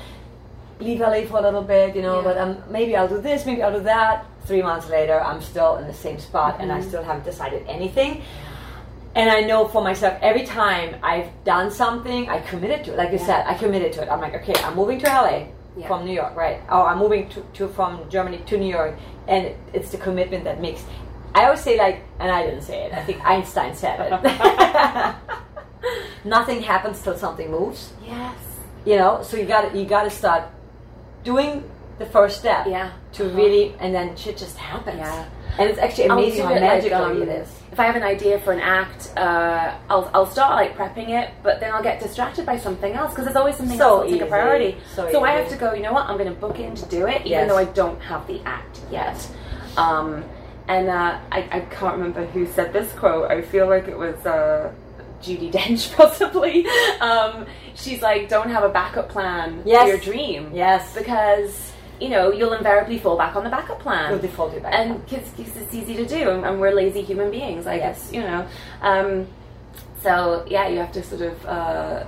[0.83, 2.17] leave LA for a little bit, you know.
[2.17, 2.23] Yeah.
[2.23, 4.25] But um, maybe I'll do this, maybe I'll do that.
[4.45, 6.87] Three months later, I'm still in the same spot, and I Mhm.
[6.87, 8.23] still haven't decided anything.
[9.15, 12.97] And I know for myself, every time I've done something, I committed to it.
[12.97, 13.25] Like you Yeah.
[13.25, 14.09] said, I committed to it.
[14.09, 15.45] I'm like, okay, I'm moving to LA
[15.79, 15.87] Yeah.
[15.87, 16.59] from New York, right?
[16.69, 18.95] Or I'm moving to, to from Germany to New York,
[19.27, 20.83] and it, it's the commitment that makes.
[21.33, 22.93] I always say like, and I didn't say it.
[22.93, 25.15] I think Einstein said it.
[26.25, 27.93] Nothing happens till something moves.
[28.05, 28.35] yes.
[28.85, 30.43] You know, so you got to you got to start
[31.23, 31.63] doing
[31.99, 32.91] the first step Yeah.
[33.13, 33.35] to Uh-huh.
[33.37, 34.97] really, and then shit just happens.
[34.99, 35.25] Yeah.
[35.57, 37.49] And it's actually amazing how it like, magical um, it is.
[37.71, 41.31] If I have an idea for an act, uh, I'll, I'll start like prepping it,
[41.43, 44.13] but then I'll get distracted by something else because there's always something So else that's
[44.21, 44.77] like a priority.
[44.95, 45.73] So I have to go.
[45.73, 46.05] You know what?
[46.07, 47.49] I'm going to book in to do it, even Yes.
[47.49, 49.27] though I don't have the act yet.
[49.77, 50.23] Um,
[50.67, 53.29] and uh, I, I can't remember who said this quote.
[53.31, 54.71] I feel like it was uh,
[55.21, 56.65] Judi Dench, possibly.
[57.01, 59.83] Um, she's like, "Don't have a backup plan Yes.
[59.83, 60.93] for your dream, Yes.
[60.95, 61.68] because
[62.01, 64.73] you know you'll invariably fall back on the backup plan." You'll default it back.
[64.73, 67.65] and because it's easy to do, and, and we're lazy human beings.
[67.65, 68.05] Like Yes.
[68.05, 68.47] it's you know,
[68.81, 69.27] um,
[70.03, 72.05] so yeah, you have to sort of uh,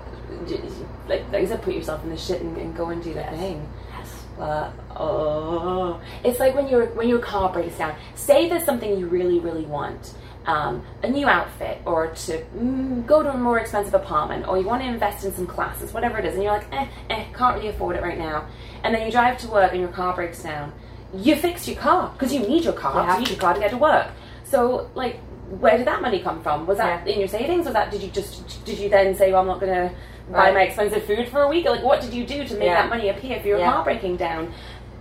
[1.08, 3.20] like like you said, put yourself in the shit and, and go and do the
[3.20, 3.40] Yes.
[3.40, 3.70] thing.
[3.98, 4.26] yes.
[4.38, 7.96] But oh, it's like when your when your car breaks down.
[8.16, 10.14] Say there's something you really really want.
[10.48, 14.66] Um, a new outfit, or to mm, go to a more expensive apartment, or you
[14.66, 17.56] want to invest in some classes, whatever it is, and you're like, eh, eh, can't
[17.58, 18.46] really afford it right now.
[18.84, 20.74] And then you drive to work and your car breaks down.
[21.14, 23.06] You fix your car because you need your car.
[23.06, 23.32] You You, need to.
[23.34, 24.08] your car to get to work.
[24.46, 25.20] So, like,
[25.60, 26.66] where did that money come from?
[26.66, 27.14] Was that Yeah.
[27.14, 27.66] in your savings?
[27.66, 29.96] Was that did you just did you then say, well, I'm not going to
[30.32, 30.54] buy Right.
[30.56, 31.66] my expensive food for a week?
[31.70, 32.82] Like, what did you do to make Yeah.
[32.82, 33.70] that money appear if your Yeah.
[33.72, 34.54] heartbreaking down?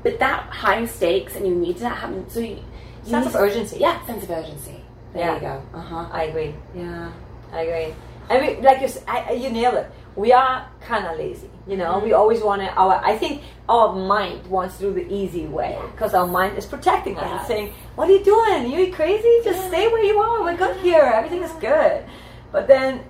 [0.03, 2.29] But that high stakes, and you need to happen.
[2.29, 2.59] so you,
[3.05, 3.79] you Sense of urgency.
[3.79, 4.80] Yeah, sense of urgency.
[5.13, 5.35] There Yeah.
[5.35, 5.63] you go.
[5.75, 6.07] Uh huh.
[6.13, 6.55] I agree.
[6.75, 7.11] Yeah.
[7.53, 7.95] I agree.
[8.29, 9.91] I mean, like you, I, you nailed it.
[10.15, 11.99] We are kind of lazy, you know.
[11.99, 12.69] We always want to.
[12.75, 16.67] Our, I think our mind wants to do the easy way because our mind is
[16.67, 17.25] protecting us.
[17.25, 17.39] Yeah.
[17.39, 18.71] It's saying, "What are you doing?
[18.71, 19.41] You crazy?
[19.45, 20.43] Just stay where you are.
[20.43, 21.03] We're good here.
[21.03, 22.05] Everything is good."
[22.53, 23.03] But then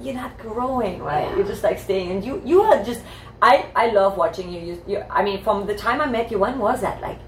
[0.00, 1.28] you're not growing, right?
[1.28, 1.36] Yeah.
[1.36, 3.00] You're just like staying, and you you are just.
[3.42, 4.60] I I love watching you.
[4.60, 5.04] You, you.
[5.10, 7.00] I mean, from the time I met you, when was that?
[7.02, 7.18] Like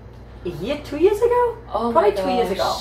[0.44, 1.56] a year, two years ago?
[1.72, 2.76] Oh Probably two years ago.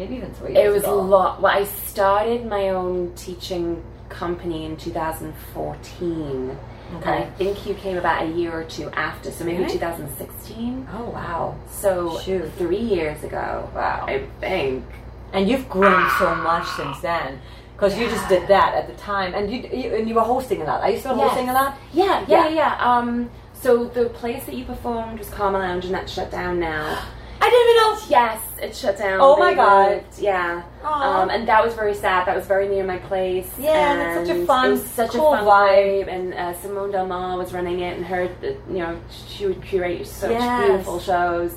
[0.00, 0.08] Gosh.
[0.08, 0.54] Maybe even three.
[0.54, 1.40] Years It was a lot.
[1.40, 6.56] Well, I started my own teaching company in 2014.
[6.92, 9.72] And I think you came about a year or two after, so maybe Really?
[9.74, 10.88] 2016.
[10.92, 11.54] Oh wow.
[11.70, 12.50] So Shoot.
[12.58, 13.70] three years ago.
[13.74, 14.06] Wow.
[14.08, 14.84] I think.
[15.32, 17.38] and you've grown so much since then
[17.76, 20.60] because you just did that at the time and you, you and you were hosting
[20.60, 21.28] a lot are you still Yes.
[21.30, 22.48] hosting a lot Yeah, yeah, Yeah.
[22.48, 22.96] yeah, yeah.
[22.98, 26.98] Um, so the place that you performed was Karma Lounge, and that's shut down now.
[27.40, 29.18] i didn't even know Yes, it shut down.
[29.20, 30.04] Oh my They God.
[30.18, 30.64] Yeah.
[30.82, 31.22] Aw.
[31.22, 32.26] Um, and that was very sad.
[32.26, 33.48] That was very near my place.
[33.56, 36.08] Yeah, that's such a and fun, it was such cool a fun vibe.
[36.08, 39.62] And uh, Simone Del Mar was running it, and her, uh, you know, she would
[39.62, 40.66] curate such Yes.
[40.66, 41.54] beautiful shows.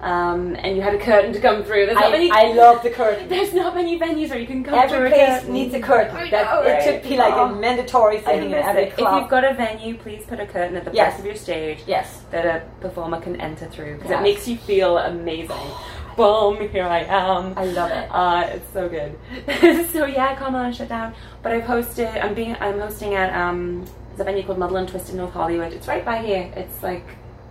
[0.00, 1.86] Um, and you had a curtain to come through.
[1.86, 2.30] There's not I, many.
[2.30, 5.40] I love the curtain there's not many venues where you can come through every place
[5.40, 5.52] curtain.
[5.52, 7.46] needs a curtain I that know, it should be like Oh.
[7.46, 8.92] a mandatory thing in every it.
[8.92, 11.12] If you've got a venue, please put a curtain at the Yes.
[11.14, 14.20] back of your stage yes that a performer can enter through because Yes.
[14.20, 15.56] it makes you feel amazing.
[16.16, 16.68] Boom!
[16.68, 17.54] Here I am.
[17.56, 19.16] i love it Uh, it's so good.
[19.92, 21.14] so yeah, Carmel shut down.
[21.42, 22.24] But I've hosted.
[22.24, 22.56] I'm being.
[22.60, 23.84] I'm hosting at um.
[24.08, 25.72] There's a venue called Muddle and Twist in North Hollywood.
[25.72, 26.52] It's right by here.
[26.56, 27.04] It's like.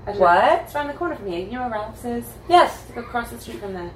[0.07, 0.61] Know, What?
[0.63, 1.39] it's around the corner from here.
[1.39, 2.25] You know where Ralph's is?
[2.49, 3.91] yes It's across the street from there.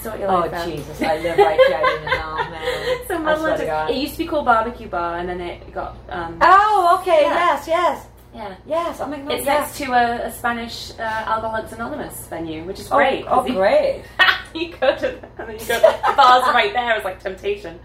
[0.00, 0.66] Sort your oh out.
[0.68, 3.64] jesus i live right here i didn't know man So I Muddle swear and to
[3.64, 3.66] Twist.
[3.66, 3.90] God.
[3.90, 5.96] It used to be called Barbecue Bar, and then it got.
[6.08, 7.34] Um, oh okay Yeah.
[7.34, 8.56] yes yes yeah.
[8.66, 9.46] yes i'm like It's yes.
[9.46, 13.24] next to a, a Spanish uh, Alcoholics Anonymous venue, which is oh, great.
[13.28, 14.02] oh you- great
[14.56, 15.08] you go to
[15.38, 16.96] and then you go the bar's right there.
[16.96, 17.78] It's like temptation.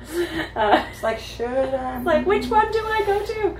[0.55, 3.57] Uh, it's like should i like which one do I go to?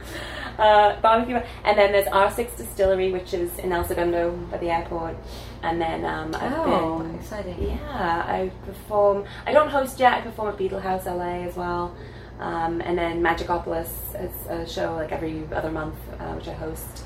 [0.57, 1.43] Uh, barbecue, bar.
[1.65, 5.15] and then there's R6 Distillery, which is in El Segundo by the airport,
[5.61, 7.15] and then um, I've oh been.
[7.15, 9.25] exciting Yeah, I perform.
[9.45, 10.13] I don't host yet.
[10.13, 11.95] I perform at Beetle House LA as well,
[12.39, 13.89] um, and then Magicopolis
[14.19, 17.03] is a show like every other month, uh, which I host.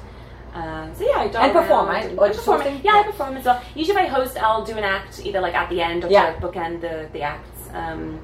[0.53, 2.11] Uh, so yeah, I don't And perform, right?
[2.17, 2.61] Or I just perform.
[2.61, 2.81] hosting?
[2.83, 3.61] Yeah, I perform as well.
[3.73, 6.33] Usually, if I host, I'll do an act either like at the end or Yeah.
[6.33, 7.69] to bookend the the acts.
[7.73, 8.19] Um,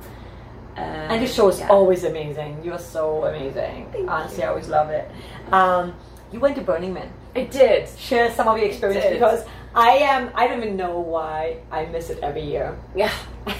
[0.77, 1.69] uh, And the show is yeah.
[1.69, 2.63] always amazing.
[2.63, 3.87] You are so amazing.
[3.91, 4.43] Thank Honestly, you.
[4.45, 5.09] I always love it.
[5.51, 5.93] Um,
[6.31, 7.09] you went to Burning Man.
[7.35, 7.87] I did.
[7.97, 10.31] Share some of your experience because I am.
[10.35, 12.77] I don't even know why I miss it every year.
[12.95, 13.11] Yeah.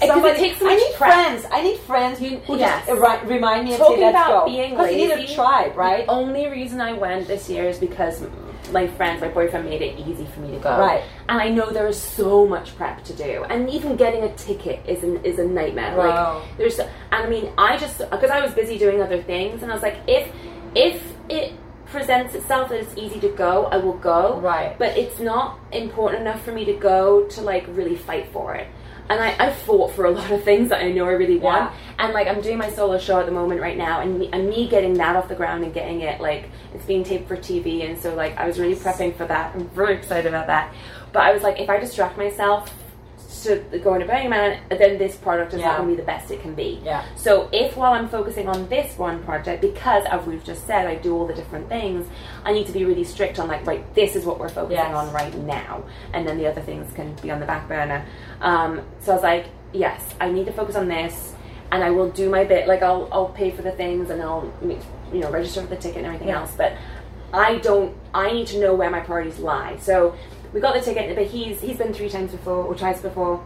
[0.00, 1.12] Because it takes so I need prep.
[1.12, 1.46] friends.
[1.52, 2.84] I need friends You- who yes.
[2.88, 5.34] just ri- remind me and Talking say, "Let's about go." being Because you need a
[5.34, 6.04] tribe, right?
[6.06, 8.20] The only reason I went this year is because
[8.72, 10.78] my friends, my boyfriend made it easy for me to go.
[10.78, 11.02] Right.
[11.28, 13.44] And I know there is so much prep to do.
[13.44, 15.96] And even getting a ticket is an, is a nightmare.
[15.96, 16.38] Wow.
[16.38, 19.70] Like there's and I mean, I just because I was busy doing other things and
[19.70, 20.28] I was like if
[20.74, 21.52] if it
[21.86, 24.40] presents itself that it's easy to go, I will go.
[24.40, 24.78] Right.
[24.78, 28.68] But it's not important enough for me to go to like really fight for it.
[29.12, 31.70] And I, I fought for a lot of things that I know I really want.
[31.70, 31.78] Yeah.
[31.98, 34.48] And like I'm doing my solo show at the moment right now, and me, and
[34.48, 37.86] me getting that off the ground and getting it like it's being taped for TV,
[37.86, 39.54] and so like I was really prepping for that.
[39.54, 40.72] I'm very excited about that.
[41.12, 42.74] But I was like, if I distract myself
[43.44, 45.68] to going to Burning Man, then this product is Yeah.
[45.68, 46.80] not going to be the best it can be.
[46.84, 47.04] Yeah.
[47.16, 50.94] So if while I'm focusing on this one project, because as we've just said, I
[50.96, 52.06] do all the different things,
[52.44, 54.94] I need to be really strict on like, right, this is what we're focusing Yes.
[54.94, 58.04] on right now, and then the other things can be on the back burner.
[58.40, 61.34] Um, so I was like, yes, I need to focus on this,
[61.70, 62.66] and I will do my bit.
[62.68, 65.98] Like I'll I'll pay for the things and I'll you know register for the ticket
[65.98, 66.40] and everything Yeah.
[66.40, 66.72] else, but
[67.34, 67.96] I don't.
[68.12, 69.76] I need to know where my priorities lie.
[69.80, 70.14] So
[70.52, 73.42] we got the ticket, but he's he's been three times before or twice before.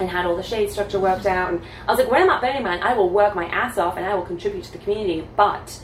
[0.00, 2.40] And had all the shade structure worked out, and I was like, when I'm at
[2.40, 5.28] Burning Man, I will work my ass off and I will contribute to the community.
[5.36, 5.78] But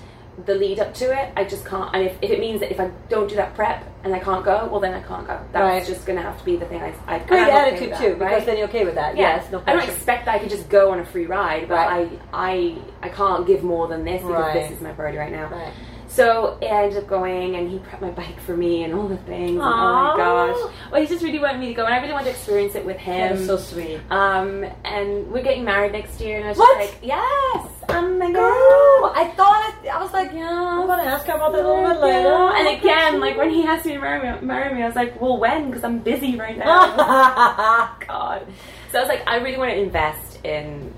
[0.46, 1.94] the lead up to it, I just can't.
[1.94, 4.42] And if, if it means that if I don't do that prep and I can't
[4.44, 5.38] go, well then I can't go.
[5.52, 5.84] That's Right.
[5.86, 6.80] just going to have to be the thing.
[6.80, 7.56] I, I Great I'm okay
[7.90, 9.16] attitude too, that, because then you're okay with that.
[9.16, 9.36] Yeah.
[9.36, 11.74] Yes, no I don't expect that I could just go on a free ride, but
[11.74, 12.08] Right.
[12.32, 14.54] I I I can't give more than this because Right.
[14.54, 15.48] this is my priority right now.
[15.50, 15.72] Right.
[16.18, 19.16] So I ended up going, and he prepped my bike for me and all the
[19.18, 19.60] things.
[19.62, 20.72] oh my gosh!
[20.90, 22.84] Well, he just really wanted me to go, and I really wanted to experience it
[22.84, 23.36] with him.
[23.36, 24.00] That is so sweet.
[24.10, 26.80] um, and we're getting married next year, and I was What?
[26.80, 29.12] just like, yes, I'm the Girl, girl.
[29.14, 30.50] I thought it, I was like, Yeah.
[30.80, 32.28] I'm gonna ask her about that a little bit later.
[32.28, 35.20] And again, like when he asked me to marry me, marry me, I was like,
[35.20, 35.68] well, when?
[35.68, 36.96] Because I'm busy right now.
[38.08, 38.44] God.
[38.90, 40.92] So I was like, I really want to invest in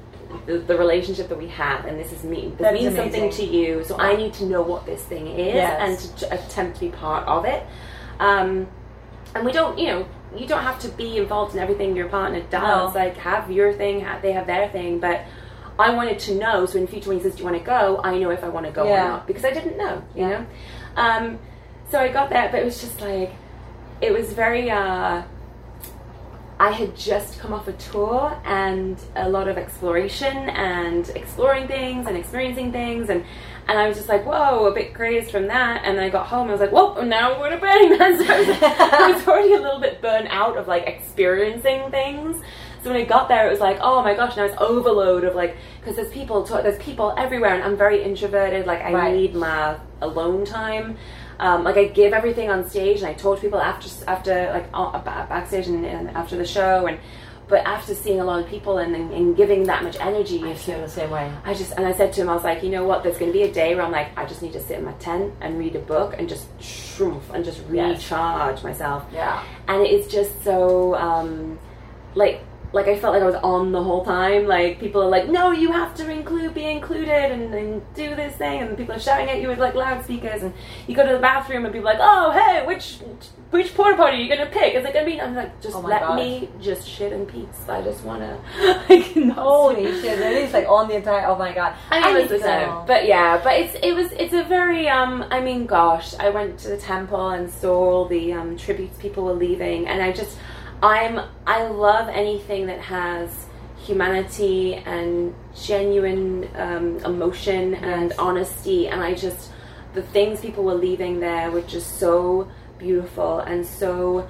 [0.47, 2.49] the, the relationship that we have, and this is me.
[2.57, 5.27] This That is means something to you, so I need to know what this thing
[5.29, 5.79] is Yes.
[5.81, 7.65] and to t- attempt to be part of it.
[8.19, 8.67] Um,
[9.35, 12.41] and we don't, you know, you don't have to be involved in everything your partner
[12.51, 12.95] does.
[12.95, 13.01] No.
[13.01, 15.21] Like, have your thing, have, they have their thing, but.
[15.79, 18.03] I wanted to know, so in future when he says, "Do you want to go?"
[18.05, 19.03] I know if I want to go Yeah.
[19.03, 20.47] or not because I didn't know, you know.
[20.95, 21.39] Um,
[21.89, 23.33] so I got there, but it was just like
[24.03, 24.71] it was very.
[24.71, 25.23] Uh,
[26.61, 32.07] I had just come off a tour and a lot of exploration and exploring things
[32.07, 33.25] and experiencing things and
[33.67, 35.83] and I was just like, whoa, a bit crazed from that.
[35.85, 38.19] And then I got home and I was like, whoa, now we're at Burning Man.
[38.19, 42.43] So I was, I was already a little bit burnt out of like experiencing things.
[42.83, 45.37] So when I got there, it was like, oh my gosh, now it's overload of
[45.37, 48.67] like, because there's people, there's people everywhere, and I'm very introverted.
[48.67, 49.15] Like I Right.
[49.15, 50.97] need my alone time.
[51.41, 54.71] Um, like I give everything on stage, and I talk to people after after like
[55.29, 56.99] backstage and, and after the show, and
[57.49, 60.55] but after seeing a lot of people and, and, and giving that much energy, I
[60.55, 61.33] feel the same way.
[61.45, 63.03] I just and I said to him, I was like, you know what?
[63.03, 64.85] There's going to be a day where I'm like, I just need to sit in
[64.85, 67.97] my tent and read a book and just shroom and just Yes.
[68.05, 69.05] recharge myself.
[69.13, 69.43] Yeah.
[69.67, 71.59] And it's just so um,
[72.15, 74.47] like like I felt like I was on the whole time.
[74.47, 78.37] Like people are like, no, you have to include, be included, and, and do this
[78.37, 80.53] thing, and people are shouting at you with like loudspeakers, and
[80.87, 82.99] you go to the bathroom and people are like, oh hey, which
[83.51, 84.75] which porta potty are you gonna pick?
[84.75, 85.21] Is it gonna be?
[85.21, 86.17] I'm like, just Oh let God.
[86.17, 87.69] me just shit in peace.
[87.69, 88.37] I just wanna
[89.35, 90.19] Holy shit!
[90.21, 91.27] It is like on the entire.
[91.27, 91.75] Oh my god!
[91.91, 92.85] I mean, most of the.
[92.87, 95.25] But yeah, but it's it was it's a very um.
[95.31, 99.25] I mean, gosh, I went to the temple and saw all the um, tributes people
[99.25, 100.37] were leaving, and I just
[100.83, 103.47] I'm I love anything that has
[103.79, 109.51] humanity and genuine um, emotion and honesty, and I just
[109.95, 114.29] the things people were leaving there were just so beautiful and so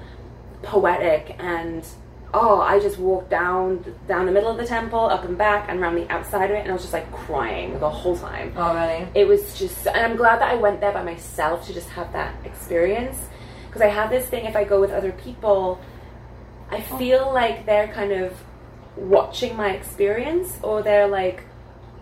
[0.63, 1.87] poetic and
[2.35, 5.81] oh i just walked down down the middle of the temple up and back and
[5.81, 8.75] around the outside of it and i was just like crying the whole time Oh
[8.75, 9.09] really?
[9.15, 12.13] it was just and i'm glad that i went there by myself to just have
[12.13, 13.19] that experience
[13.67, 15.81] because i have this thing if i go with other people
[16.71, 18.33] i feel like they're kind of
[18.97, 21.45] watching my experience or they're like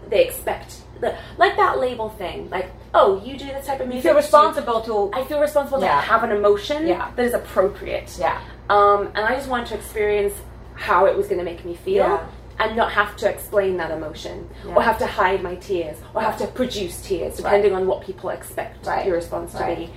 [0.08, 3.92] they expect the, like that label thing like oh you do this type of You
[3.94, 5.10] music feel do- responsible to.
[5.12, 5.96] I feel responsible Yeah.
[6.00, 7.10] to have an emotion Yeah.
[7.14, 8.16] that is appropriate.
[8.18, 8.40] Yeah.
[8.70, 10.34] Um, and I just wanted to experience
[10.74, 12.26] how it was going to make me feel Yeah.
[12.58, 16.38] and not have to explain that emotion or have to hide my tears or have
[16.38, 19.06] to produce tears depending on what people expect Right.
[19.06, 19.76] your response to Right.
[19.78, 19.90] be.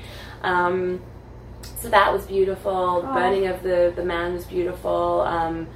[0.44, 1.02] Um,
[1.64, 3.04] so that was beautiful.
[3.06, 3.14] Oh.
[3.14, 5.22] Burning of the, the man was beautiful.
[5.22, 5.68] Um,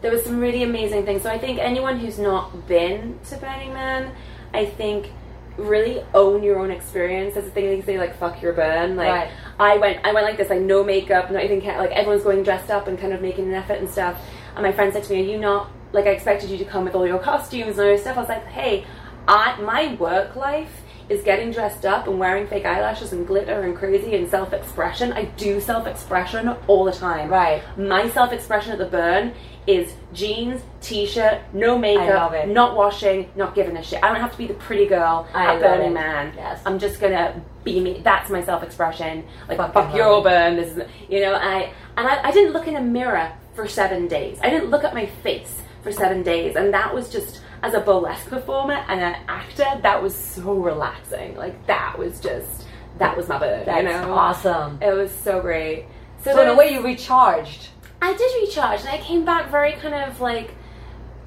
[0.00, 1.22] there was some really amazing things.
[1.22, 4.12] So I think anyone who's not been to Burning Man,
[4.54, 5.10] I think
[5.56, 7.34] really own your own experience.
[7.34, 8.96] That's the thing they say like fuck your burn.
[8.96, 9.30] Like Right.
[9.58, 12.42] I went I went like this, like no makeup, not even ca- like everyone's going
[12.42, 14.20] dressed up and kind of making an effort and stuff.
[14.54, 16.84] And my friend said to me, Are you not like I expected you to come
[16.84, 18.16] with all your costumes and all your stuff?
[18.16, 18.86] I was like, Hey,
[19.28, 23.76] I my work life is getting dressed up and wearing fake eyelashes and glitter and
[23.76, 25.12] crazy and self expression.
[25.12, 27.28] I do self expression all the time.
[27.28, 27.62] Right.
[27.76, 29.34] My self expression at the burn
[29.66, 34.02] is jeans, t shirt, no makeup, not washing, not giving a shit.
[34.02, 35.94] I don't have to be the pretty girl I at Burning it.
[35.94, 36.32] Man.
[36.36, 36.62] Yes.
[36.64, 38.00] I'm just gonna be me.
[38.04, 39.24] That's my self expression.
[39.48, 40.56] Like fuck love your burn.
[40.56, 41.34] This is you know.
[41.34, 44.38] I and I, I didn't look in a mirror for seven days.
[44.42, 47.80] I didn't look at my face for seven days, and that was just as a
[47.80, 49.66] burlesque performer and an actor.
[49.82, 51.36] That was so relaxing.
[51.36, 52.66] Like that was just
[52.98, 53.64] that was my burn.
[53.64, 54.12] That's you know.
[54.12, 54.78] awesome.
[54.82, 55.86] It was so great.
[56.22, 57.68] So in a way, you recharged.
[58.02, 60.54] I did recharge, and I came back very kind of like,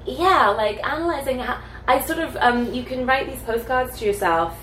[0.06, 4.56] yeah, like analyzing how I sort of um, you can write these postcards to yourself,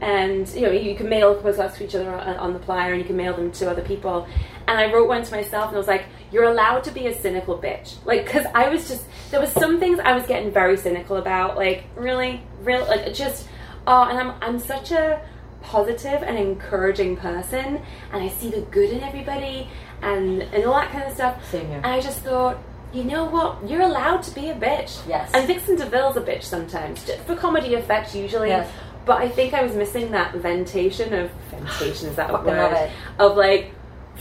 [0.00, 3.00] and you know you can mail postcards to each other on, on the playa, and
[3.00, 4.26] you can mail them to other people.
[4.66, 7.18] And I wrote one to myself, and I was like, "You're allowed to be a
[7.18, 10.76] cynical bitch," like because I was just there was some things I was getting very
[10.76, 13.48] cynical about, like really, real, like just
[13.86, 15.20] oh, and I'm I'm such a
[15.62, 17.80] positive and encouraging person
[18.12, 19.68] and I see the good in everybody
[20.02, 21.50] and and all that kind of stuff.
[21.50, 21.76] Same here.
[21.76, 22.58] And I just thought,
[22.92, 23.68] you know what?
[23.68, 25.06] You're allowed to be a bitch.
[25.08, 25.30] Yes.
[25.34, 28.48] And Vixen DeVille's a bitch sometimes, for comedy effect usually.
[28.48, 28.70] Yes.
[29.06, 32.46] But I think I was missing that ventation of ventation is that a word?
[32.46, 32.90] love it.
[33.18, 33.73] Of like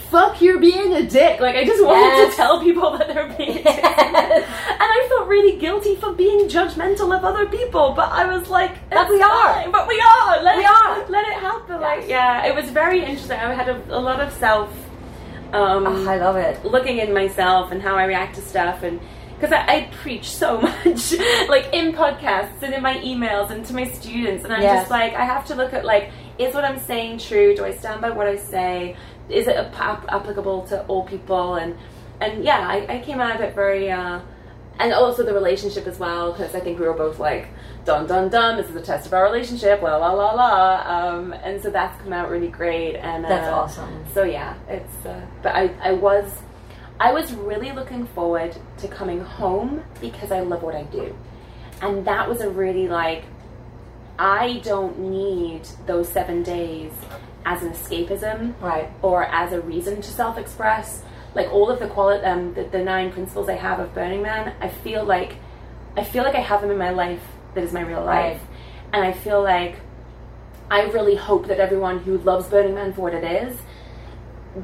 [0.10, 1.40] Fuck, you're being a dick.
[1.40, 2.32] Like, I just wanted Yes.
[2.32, 3.84] to tell people that they're being a dick.
[3.84, 8.72] and I felt really guilty for being judgmental of other people, but I was like,
[8.90, 9.54] But "It's we are.
[9.54, 10.41] fine, But we are.
[10.44, 11.06] Let We it, are.
[11.10, 11.82] Let it happen.
[11.82, 13.38] Like, yeah, it was very interesting.
[13.39, 14.70] I had a, a lot of self
[15.54, 16.66] um, Oh, I love it.
[16.66, 19.00] looking in myself and how I react to stuff and
[19.39, 21.14] because I, I preach so much
[21.48, 24.80] like in podcasts and in my emails and to my students and I'm Yes.
[24.82, 27.72] just like I have to look at like is what I'm saying true do I
[27.72, 28.96] stand by what I say
[29.30, 31.55] is it ap- applicable to all people?
[31.55, 31.78] And
[32.21, 34.19] and yeah I, I came out of it very uh
[34.80, 37.47] and also the relationship as well because I think we were both like
[37.86, 41.09] dun dun dun this is a test of our relationship la la la la.
[41.09, 44.05] Um, and so that's come out really great and That's uh, awesome.
[44.13, 46.32] so yeah it's uh, but I, I was
[46.99, 51.15] I was really looking forward to coming home because I love what I do.
[51.82, 53.26] And that was a really like
[54.17, 56.91] I don't need those seven days
[57.46, 58.89] as an escapism Right.
[59.02, 61.04] or as a reason to self-express
[61.36, 64.54] like all of the quali- um, the, the nine principles i have of burning man
[64.62, 65.36] i feel like
[65.98, 67.22] i feel like i have them in my life
[67.54, 68.34] that is my real Right.
[68.34, 68.41] life
[68.94, 69.76] and i feel like
[70.72, 73.58] i really hope that everyone who loves burning man for what it is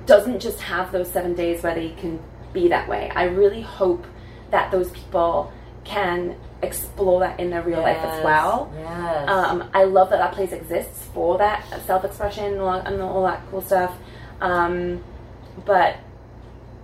[0.05, 2.19] doesn't just have those seven days where they can
[2.53, 4.05] be that way i really hope
[4.51, 5.51] that those people
[5.89, 9.29] can explore that in their real life as well Yes.
[9.29, 13.93] um, I love that that place exists for that self-expression and all, that cool stuff.
[14.41, 15.03] Um,
[15.65, 15.91] but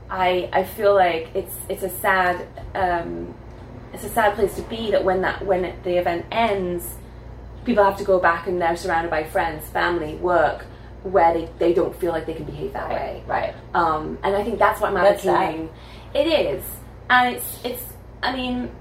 [0.10, 2.36] I I feel like it's it's a sad
[2.74, 3.34] um,
[3.94, 6.96] it's a sad place to be that when that when it, the event ends,
[7.66, 10.66] people have to go back and they're surrounded by friends, family, work,
[11.04, 13.24] where they, they don't feel like they can behave that way.
[13.28, 13.54] right.
[13.74, 15.24] Um, and I think that's what That's.
[16.14, 16.64] It is,
[17.10, 17.84] and it's it's.
[18.22, 18.72] I mean,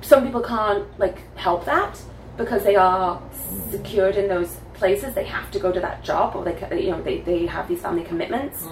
[0.00, 2.00] some people can't like help that
[2.36, 3.22] because they are
[3.70, 5.14] secured in those places.
[5.14, 7.80] They have to go to that job, or they you know they, they have these
[7.80, 8.66] family commitments.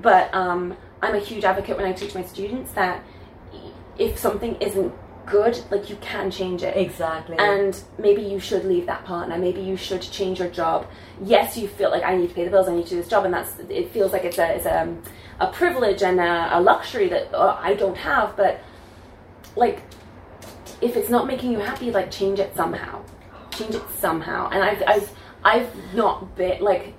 [0.00, 3.04] But um, I'm a huge advocate when I teach my students that
[3.98, 4.92] if something isn't
[5.26, 6.76] good, like you can change it.
[6.76, 7.36] Exactly.
[7.38, 9.38] And maybe you should leave that partner.
[9.38, 10.86] Maybe you should change your job.
[11.22, 12.68] Yes, you feel like I need to pay the bills.
[12.68, 13.90] I need to do this job, and that's it.
[13.92, 14.96] Feels like it's a it's a,
[15.38, 18.36] a privilege and a, a luxury that uh, I don't have.
[18.36, 18.60] But
[19.56, 19.82] like,
[20.80, 23.02] if it's not making you happy, like change it somehow.
[23.52, 24.48] Change it somehow.
[24.50, 25.10] And I've I've
[25.44, 26.94] I've not been like.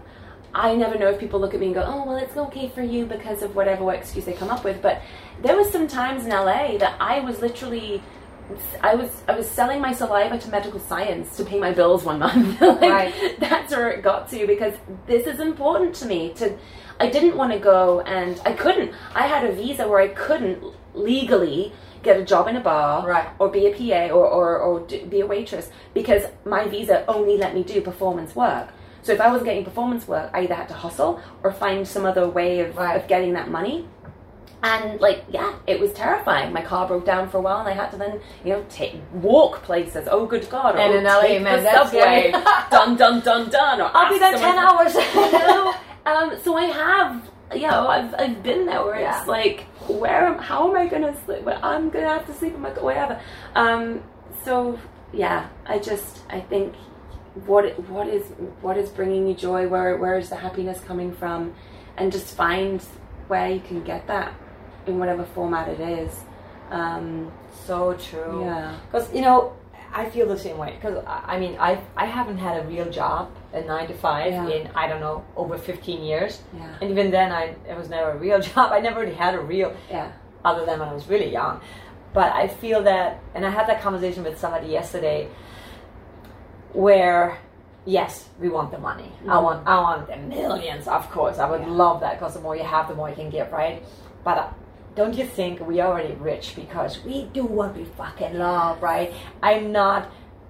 [0.53, 2.82] I never know if people look at me and go, "Oh, well, it's okay for
[2.82, 5.01] you because of whatever excuse they come up with." But
[5.41, 8.03] there was some times in LA that I was literally
[8.82, 12.19] I was I was selling my saliva to medical science to pay my bills one
[12.25, 12.59] month.
[12.61, 13.39] Like, Right.
[13.39, 14.73] That's where it got to because
[15.07, 16.34] this is important to me.
[16.36, 16.57] To
[16.99, 18.93] I didn't want to go and I couldn't.
[19.15, 20.63] I had a visa where I couldn't
[20.93, 21.73] legally
[22.04, 23.28] get a job in a bar Right.
[23.39, 27.54] or be a PA or, or, or be a waitress because my visa only let
[27.54, 28.70] me do performance work.
[29.04, 32.06] So if I wasn't getting performance work, I either had to hustle or find some
[32.06, 32.95] other way of, Right.
[32.99, 33.88] of getting that money.
[34.64, 36.54] And like, yeah, it was terrifying.
[36.54, 38.93] My car broke down for a while, and I had to then, you know, take
[39.12, 40.08] walk places.
[40.12, 40.76] Oh, good God!
[40.76, 42.32] And oh, in LA, man, that's subway.
[42.70, 43.82] dun dun dun dun.
[43.82, 44.93] Or I'll be there ten hours.
[45.16, 45.74] you know?
[46.06, 49.18] Um, so I have, you know, I've, I've been there where Yeah.
[49.18, 51.43] it's like, where am, how am I gonna sleep?
[51.43, 53.21] Well, I'm gonna have to sleep in my whatever.
[53.55, 54.03] Um,
[54.43, 54.79] so
[55.13, 56.75] yeah, I just I think
[57.45, 58.23] what what is
[58.61, 59.67] what is bringing you joy?
[59.67, 61.53] Where where is the happiness coming from?
[61.97, 62.81] And just find
[63.27, 64.33] where you can get that
[64.87, 66.19] in whatever format it is.
[66.69, 67.31] Um,
[67.65, 68.41] so true.
[68.43, 68.77] Yeah.
[68.85, 69.53] Because you know,
[69.93, 70.75] I feel the same way.
[70.75, 74.32] Because I I mean, I I haven't had a real job, a nine to five,
[74.32, 74.47] Yeah.
[74.47, 76.41] in I don't know over fifteen years.
[76.56, 76.68] Yeah.
[76.82, 78.72] And even then, I it was never a real job.
[78.72, 80.12] I never really had a real, yeah,
[80.45, 81.60] other than when I was really young.
[82.14, 85.30] But I feel that, and I had that conversation with somebody yesterday,
[86.74, 87.38] where
[87.86, 89.12] yes, we want the money.
[89.28, 89.43] I Mhm.
[89.43, 91.39] want I want the millions, of course.
[91.39, 91.68] I would Yeah.
[91.84, 93.84] love that because the more you have, the more you can give, right?
[94.24, 94.47] But uh,
[94.95, 99.14] don't you think we are already rich because we do what we fucking love, right?
[99.41, 100.08] I'm not.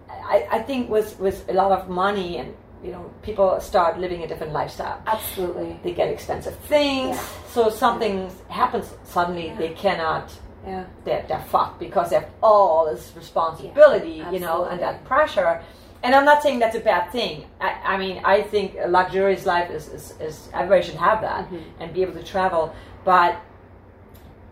[0.09, 4.23] I, I think with with a lot of money and you know people start living
[4.23, 5.01] a different lifestyle.
[5.07, 5.79] absolutely.
[5.83, 7.23] They get expensive things, Yeah.
[7.55, 9.47] so something happens suddenly.
[9.47, 9.57] Yeah.
[9.57, 10.31] They cannot
[10.65, 15.03] Yeah, they're, they're fucked because they have all this responsibility, Yeah, you know, and that
[15.05, 15.61] pressure.
[16.03, 17.45] And I'm not saying that's a bad thing.
[17.59, 21.49] I, I mean, I think a luxurious life is, is, is everybody should have that
[21.49, 21.63] Mhm.
[21.79, 22.73] and be able to travel.
[23.05, 23.31] But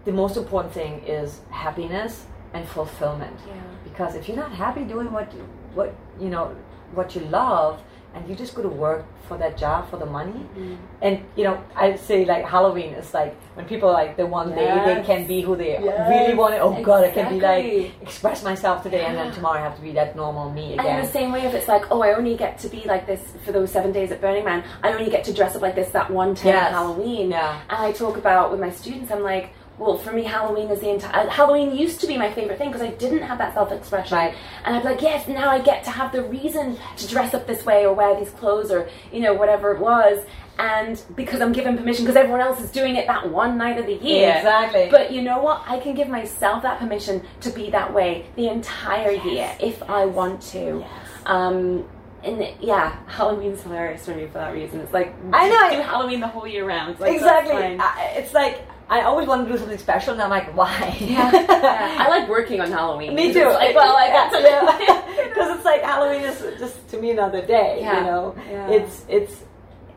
[0.05, 3.38] the most important thing is happiness and fulfillment.
[3.47, 3.53] yeah.
[3.84, 5.41] Because if you're not happy doing what you,
[5.73, 6.55] what you know
[6.95, 7.82] what you love,
[8.16, 10.78] and you just go to work for that job for the money, Mhm.
[11.03, 14.66] and you know, I say like Halloween is like when people like the one day
[14.86, 16.62] they can be who they Yes, really want to.
[16.62, 19.82] Oh God, I can be like express myself today, and then tomorrow I have to
[19.84, 20.86] be that normal me again.
[20.86, 23.05] And in the same way, if it's like, oh, I only get to be like
[23.05, 25.76] this for those seven days at Burning Man, I only get to dress up like
[25.76, 26.66] this that one time Yes.
[26.68, 27.30] at Halloween.
[27.30, 27.60] Yeah.
[27.70, 30.89] And I talk about with my students, I'm like, well, for me, Halloween is the
[30.89, 31.30] entire.
[31.30, 34.17] Halloween used to be my favorite thing because I didn't have that self expression.
[34.17, 34.36] Right.
[34.65, 37.47] And I'd be like, yes, now I get to have the reason to dress up
[37.47, 40.25] this way or wear these clothes or, you know, whatever it was.
[40.59, 43.86] And because I'm given permission, because everyone else is doing it that one night of
[43.86, 44.36] the year.
[44.36, 44.89] Exactly.
[44.91, 45.63] But you know what?
[45.65, 50.05] I can give myself that permission to be that way the entire year if I
[50.05, 50.80] want to.
[50.80, 50.89] Yes.
[51.25, 51.88] Um,
[52.23, 54.82] and yeah, Halloween's hilarious for me for that reason.
[54.82, 55.77] It's like I know.
[55.77, 56.99] do Halloween the whole year round.
[56.99, 57.77] Like, exactly.
[57.80, 60.97] I, it's like I always want to do something special, and I'm like, why?
[60.99, 61.95] Yeah, yeah.
[61.99, 63.13] I like working on Halloween.
[63.13, 63.45] Me too.
[63.45, 67.77] Like, well, I like that's because it's like Halloween is just to me another day.
[67.81, 67.99] Yeah.
[67.99, 68.69] You know, Yeah.
[68.69, 69.43] it's it's.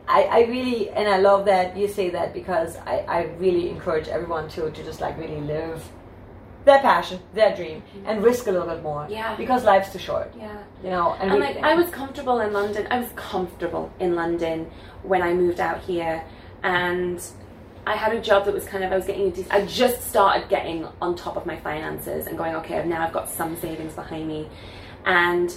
[0.07, 4.07] I, I really and I love that you say that because I, I really encourage
[4.09, 5.81] everyone to to just like really live
[6.65, 8.05] their passion, their dream, mm-hmm.
[8.07, 9.07] and risk a little bit more.
[9.09, 9.35] Yeah.
[9.35, 10.33] Because life's too short.
[10.37, 10.57] yeah.
[10.83, 12.85] You know, and, And we- like I was comfortable in London.
[12.91, 14.69] I was comfortable in London
[15.03, 16.23] when I moved out here,
[16.63, 17.21] and
[17.85, 19.33] I had a job that was kind of I was getting.
[19.49, 22.55] a I just started getting on top of my finances and going.
[22.55, 24.49] Okay, now I've got some savings behind me,
[25.05, 25.55] and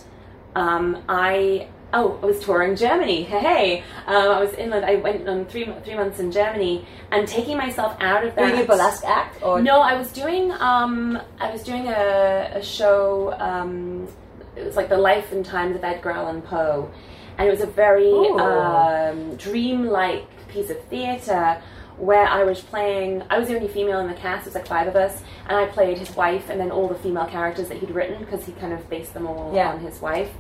[0.55, 1.69] um, I.
[1.93, 3.23] Oh, I was touring Germany.
[3.23, 3.85] Hey, hey.
[4.09, 4.71] Um, I was in.
[4.71, 4.91] London.
[4.91, 8.59] I went on three three months in Germany, and taking myself out of that.
[8.59, 13.35] a burlesque act or No, I was doing um, I was doing a, a show.
[13.39, 14.09] Um,
[14.57, 16.91] it was like the life and times of Edgar Allan Poe,
[17.39, 21.63] and it was a very um, dreamlike piece of theatre
[21.99, 23.23] where I was playing.
[23.31, 24.43] I was the only female in the cast.
[24.47, 26.95] It was like five of us, and I played his wife, and then all the
[26.97, 29.71] female characters that he'd written because he kind of based them all Yeah.
[29.73, 30.31] on his wife.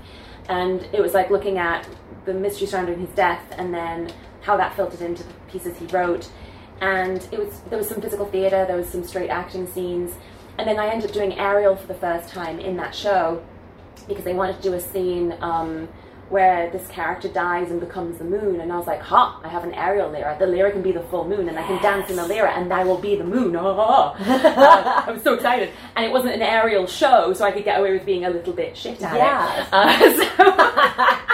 [0.49, 1.89] And it was like looking at
[2.25, 4.11] the mystery surrounding his death, and then
[4.43, 6.29] how that filtered into the pieces he wrote
[6.81, 10.13] and it was there was some physical theater, there was some straight acting scenes,
[10.59, 13.43] and then I ended up doing aerial for the first time in that show
[14.07, 15.89] because they wanted to do a scene um,
[16.29, 19.41] where this character dies and becomes the moon, and I was like, "Ha!
[19.45, 20.37] I have an aerial lyra.
[20.39, 22.72] The lyra can be the full moon, and I can dance in the lyra, and
[22.72, 23.64] I will be the moon." Uh,
[25.07, 27.93] I was so excited, and it wasn't an aerial show, so I could get away
[27.93, 29.68] with being a little bit shit at Yes.
[29.68, 29.72] it.
[29.72, 31.33] Uh, so-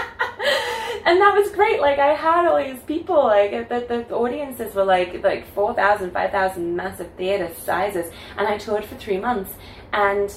[1.04, 1.80] and that was great.
[1.80, 3.16] Like I had all these people.
[3.24, 8.58] Like the, the, the audiences were like like 4,000, 5,000 massive theater sizes, and I
[8.58, 9.52] toured for three months,
[9.92, 10.32] and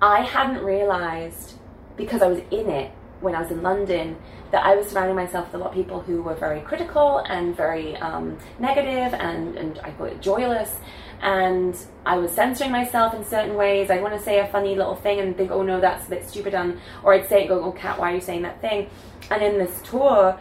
[0.00, 1.54] I hadn't realized
[1.96, 2.90] because I was in it
[3.22, 4.16] when I was in London
[4.50, 7.56] that I was surrounding myself with a lot of people who were very critical and
[7.56, 10.78] very um, negative and and I call it joyless.
[11.22, 13.90] And I was censoring myself in certain ways.
[13.90, 16.28] I'd want to say a funny little thing and think, oh no, that's a bit
[16.28, 16.52] stupid.
[16.52, 18.90] Um, or I'd say it, go, oh cat, why are you saying that thing?
[19.30, 20.38] And in this tour,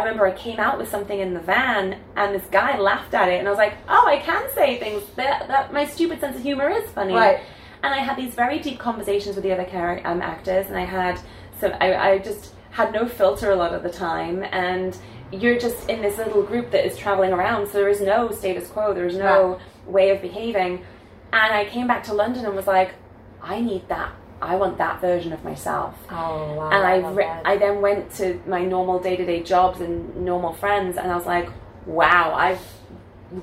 [0.00, 3.28] I remember I came out with something in the van, and this guy laughed at
[3.28, 5.02] it, and I was like, "Oh, I can say things.
[5.16, 7.40] That, that my stupid sense of humor is funny." Right.
[7.82, 11.20] And I had these very deep conversations with the other um, actors, and I had
[11.60, 14.96] so I, I just had no filter a lot of the time, and
[15.32, 18.68] you're just in this little group that is traveling around, so there is no status
[18.68, 20.84] quo, there is no way of behaving.
[21.32, 22.94] And I came back to London and was like,
[23.42, 24.12] I need that.
[24.42, 26.70] I want that version of myself Oh wow.
[26.70, 30.54] and I, re- I then went to my normal day to day jobs and normal
[30.54, 31.48] friends, and I was like,
[31.86, 32.60] wow, I've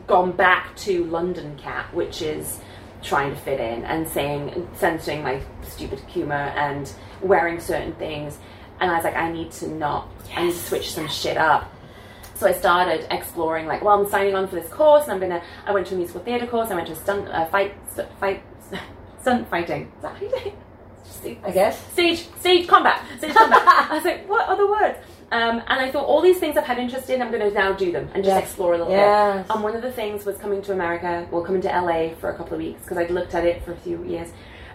[0.07, 2.59] gone back to London Cat, which is
[3.04, 6.91] trying to fit in and saying, censoring my stupid humor and
[7.22, 8.38] wearing certain things.
[8.80, 11.72] And I was like, I need to not, I need to switch some shit up.
[12.36, 15.41] So I started exploring, like, well, I'm signing on for this course, and I'm gonna.
[15.66, 16.70] I went to a musical theatre course.
[16.70, 18.43] I went to a stunt uh, fight, st- fight,
[19.22, 19.91] stunt fighting.
[19.95, 20.54] Is that how you say it?
[21.43, 21.91] I guess.
[21.93, 24.98] stage stage combat stage combat i was like what other words
[25.32, 27.71] um, and i thought all these things i've had interest in i'm going to now
[27.73, 28.43] do them and just Yes.
[28.43, 29.45] explore a little Yes.
[29.45, 32.30] bit um, one of the things was coming to america well coming to la for
[32.30, 34.30] a couple of weeks because i'd looked at it for a few years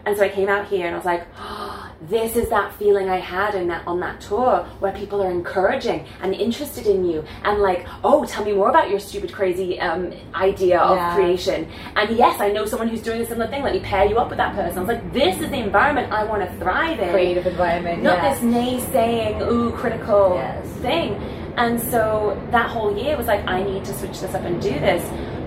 [0.06, 3.08] and so i came out here and i was like oh, this is that feeling
[3.08, 7.24] i had in that on that tour where people are encouraging and interested in you
[7.44, 11.14] and like oh tell me more about your stupid crazy um, idea of Yeah.
[11.14, 14.18] creation and yes i know someone who's doing a similar thing let me pair you
[14.18, 16.98] up with that person i was like this is the environment i want to thrive
[16.98, 18.02] in Creative environment.
[18.02, 18.34] not yeah.
[18.34, 20.66] this naysaying, ooh, critical Yes.
[20.78, 21.14] thing.
[21.56, 24.70] And so that whole year was like, I need to switch this up and do
[24.70, 25.02] this.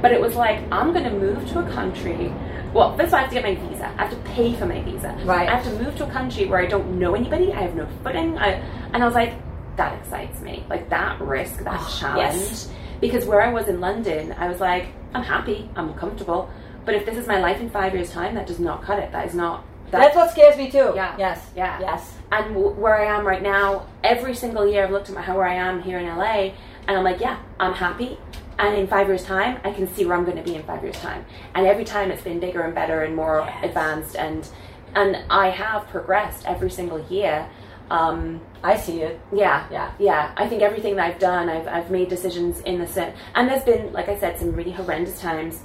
[0.06, 2.32] But it was like, I'm going to move to a country.
[2.76, 3.86] Well, first of all, I have to get my visa.
[3.98, 5.18] I have to pay for my visa.
[5.26, 5.50] Right.
[5.50, 7.52] I have to move to a country where I don't know anybody.
[7.52, 8.38] I have no footing.
[8.38, 8.50] I,
[8.94, 9.34] and I was like,
[9.78, 10.64] that excites me.
[10.70, 12.36] Like that risk, that Oh, challenge.
[12.38, 12.72] yes.
[13.02, 15.70] Because where I was in London, I was like, I'm happy.
[15.76, 16.52] I'm comfortable.
[16.86, 19.12] But if this is my life in five years' time, that does not cut it.
[19.12, 19.66] That is not.
[19.90, 20.94] That, That's what scares me too.
[20.96, 21.16] Yeah.
[21.18, 21.50] Yes.
[21.56, 21.80] Yeah.
[21.80, 22.14] Yes.
[22.32, 25.36] and w- where I am right now, every single year I've looked at my, how
[25.38, 26.52] where I am here in LA,
[26.88, 28.18] and I'm like, yeah, I'm happy.
[28.58, 30.82] And in five years' time, I can see where I'm going to be in five
[30.84, 31.26] years' time.
[31.56, 33.66] And every time it's been bigger and better and more Yes.
[33.66, 34.48] advanced, and
[34.96, 37.48] and I have progressed every single year.
[37.92, 39.20] Um, I see it.
[39.34, 39.92] yeah, Yeah.
[40.00, 40.32] yeah.
[40.38, 43.64] I think everything that I've done, I've I've made decisions in the set, and there's
[43.64, 45.64] been, like I said, some really horrendous times.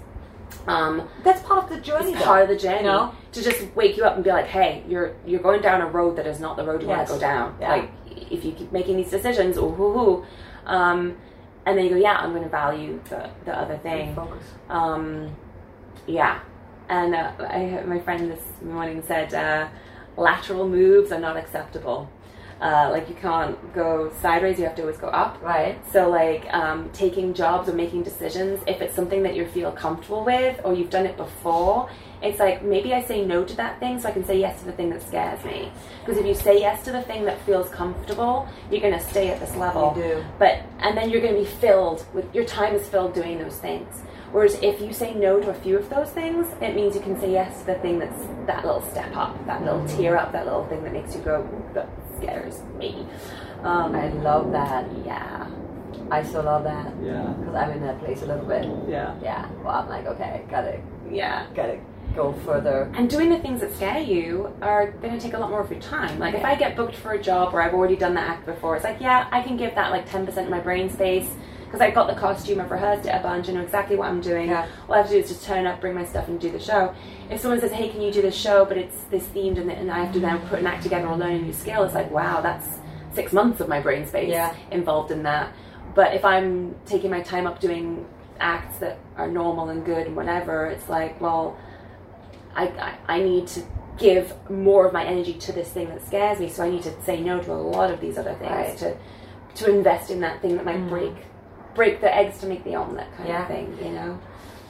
[0.67, 2.11] Um, That's part of the journey.
[2.11, 2.25] it's though.
[2.25, 3.13] part of the journey You know?
[3.33, 6.17] to just wake you up and be like, "Hey, you're you're going down a road
[6.17, 6.97] that is not the road you Yes.
[6.97, 7.71] want to go down." Yeah.
[7.71, 7.91] Like
[8.33, 10.25] if you keep making these decisions, ooh hoo hoo,
[10.67, 11.17] um,
[11.67, 14.45] and then you go, "Yeah, I'm going to value the the other thing." Focus.
[14.69, 15.37] Um,
[16.07, 16.41] yeah,
[16.89, 19.69] and uh, I my friend this morning said uh,
[20.17, 22.11] lateral moves are not acceptable.
[22.61, 25.41] Uh, like you can't go sideways; you have to always go up.
[25.43, 25.79] Right.
[25.93, 30.25] So, like um, taking jobs or making decisions, if it's something that you feel comfortable
[30.25, 31.89] with or you've done it before,
[32.23, 34.67] it's like maybe I say no to that thing so I can say yes to
[34.67, 35.73] the thing that scares me.
[36.05, 39.31] Because if you say yes to the thing that feels comfortable, you're going to stay
[39.31, 39.95] at this level.
[39.97, 40.25] You do.
[40.39, 43.57] But and then you're going to be filled with your time is filled doing those
[43.57, 44.03] things.
[44.33, 47.19] Whereas if you say no to a few of those things, it means you can
[47.19, 50.45] say yes to the thing that's that little step up, that little tear up, that
[50.45, 53.07] little thing that makes you go, that scares me.
[53.63, 54.87] Um, I love that.
[55.05, 55.49] yeah.
[56.13, 57.23] I still love that Yeah.
[57.39, 58.65] because I'm in that place a little bit.
[58.89, 59.15] Yeah.
[59.23, 59.49] Yeah.
[59.63, 60.81] Well, I'm like, okay, got it.
[61.11, 61.47] Yeah.
[61.55, 61.79] gotta
[62.15, 62.91] go further.
[62.95, 65.71] And doing the things that scare you are going to take a lot more of
[65.71, 66.19] your time.
[66.19, 68.77] Like if I get booked for a job where I've already done the act before,
[68.77, 71.31] it's like, yeah, I can give that like 10% of my brain space
[71.71, 74.21] because I've got the costume, I've rehearsed it a bunch, I know exactly what I'm
[74.21, 74.49] doing.
[74.49, 74.69] Yeah.
[74.89, 76.59] All I have to do is just turn up, bring my stuff, and do the
[76.59, 76.93] show.
[77.31, 79.89] If someone says, hey, can you do this show, but it's this themed and, and
[79.89, 80.37] I have to mm-hmm.
[80.39, 82.81] then put an act together or learn a new skill, it's like, wow, that's
[83.15, 84.53] six months of my brain space Yeah.
[84.73, 85.53] involved in that.
[85.95, 88.05] But if I'm taking my time up doing
[88.41, 91.57] acts that are normal and good and whatever, it's like, well,
[92.55, 93.63] I, I, I need to
[93.99, 97.03] give more of my energy to this thing that scares me, so I need to
[97.03, 98.77] say no to a lot of these other things Right.
[98.79, 98.97] to
[99.57, 100.89] to invest in that thing that might Mm.
[100.89, 101.13] break
[101.75, 103.43] break the eggs to make the omelet kind Yeah.
[103.43, 104.19] of thing, you know.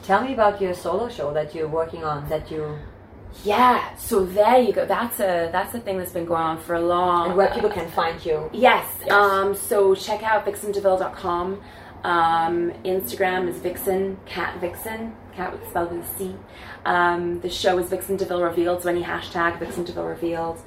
[0.03, 2.27] Tell me about your solo show that you're working on.
[2.29, 2.77] That you
[3.43, 4.85] Yeah, so there you go.
[4.85, 7.69] That's a that's a thing that's been going on for a long and where people
[7.69, 8.49] can find you.
[8.51, 8.85] Yes.
[9.09, 11.61] Um, so check out vixendeville.com.
[12.03, 16.35] Um, Instagram is Vixen, Cat Vixen, cat with spelled with a C.
[16.85, 20.59] Um, the show is Vixen DeVille Revealed, so any hashtag Vixen DeVille Revealed.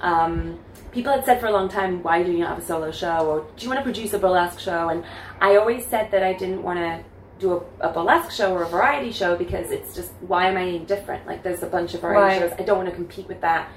[0.00, 0.58] Um,
[0.90, 3.26] people had said for a long time, why do you not have a solo show?
[3.26, 4.88] Or do you want to produce a burlesque show?
[4.88, 5.04] And
[5.40, 7.04] I always said that I didn't want to
[7.38, 10.62] do a, a burlesque show or a variety show because it's just, why am I
[10.62, 11.26] any different?
[11.26, 12.50] Like, there's a bunch of variety Right.
[12.50, 12.60] shows.
[12.60, 13.70] I don't want to compete with that.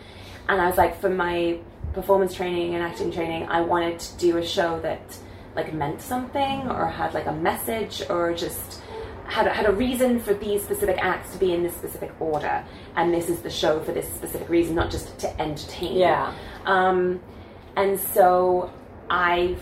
[0.50, 1.60] And I was like, for my
[1.94, 5.18] performance training and acting training, I wanted to do a show that
[5.56, 8.82] like meant something or had like a message or just
[9.28, 12.64] had a, had a reason for these specific acts to be in this specific order.
[12.96, 15.98] And this is the show for this specific reason, not just to entertain.
[15.98, 16.34] Yeah.
[16.66, 17.20] Um,
[17.76, 18.72] and so
[19.10, 19.58] I,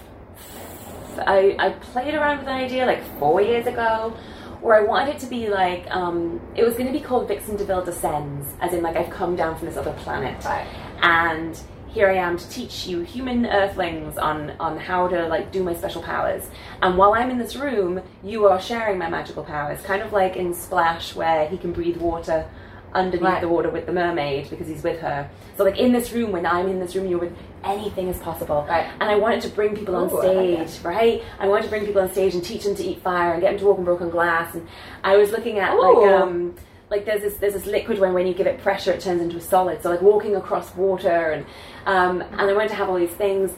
[1.18, 4.16] I, I played around with an idea like four years ago
[4.62, 7.58] where I wanted it to be like, um, it was going to be called Vixen
[7.58, 10.44] DeVille Descends, as in like I've come down from this other planet.
[10.46, 10.66] Right.
[11.02, 11.60] And
[11.94, 15.76] here I am to teach you human earthlings on, on how to like do my
[15.76, 16.44] special powers.
[16.82, 20.36] And while I'm in this room, you are sharing my magical powers, kind of like
[20.36, 22.48] in Splash where he can breathe water
[22.96, 23.42] underneath Right.
[23.42, 25.30] the water with the mermaid because he's with her.
[25.56, 28.66] So like in this room, when I'm in this room, you're with anything is possible.
[28.68, 28.88] Right.
[29.00, 31.24] And I wanted to bring people on Ooh, I stage, right?
[31.40, 33.52] I wanted to bring people on stage and teach them to eat fire and get
[33.52, 34.54] them to walk on broken glass.
[34.56, 34.68] And
[35.04, 35.82] I was looking at Ooh.
[35.82, 36.56] like um
[36.94, 39.38] like there's this there's this liquid when when you give it pressure it turns into
[39.38, 39.82] a solid.
[39.82, 41.46] So like walking across water and
[41.86, 43.52] um and I wanted to have all these things.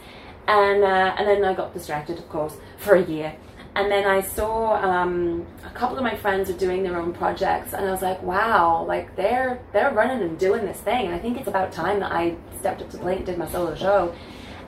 [0.48, 3.36] And uh, and then I got distracted, of course, for a year.
[3.76, 7.74] And then I saw um, a couple of my friends are doing their own projects,
[7.74, 8.86] and I was like, "Wow!
[8.88, 12.12] Like they're they're running and doing this thing." And I think it's about time that
[12.12, 14.14] I stepped up to the plate and did my solo show.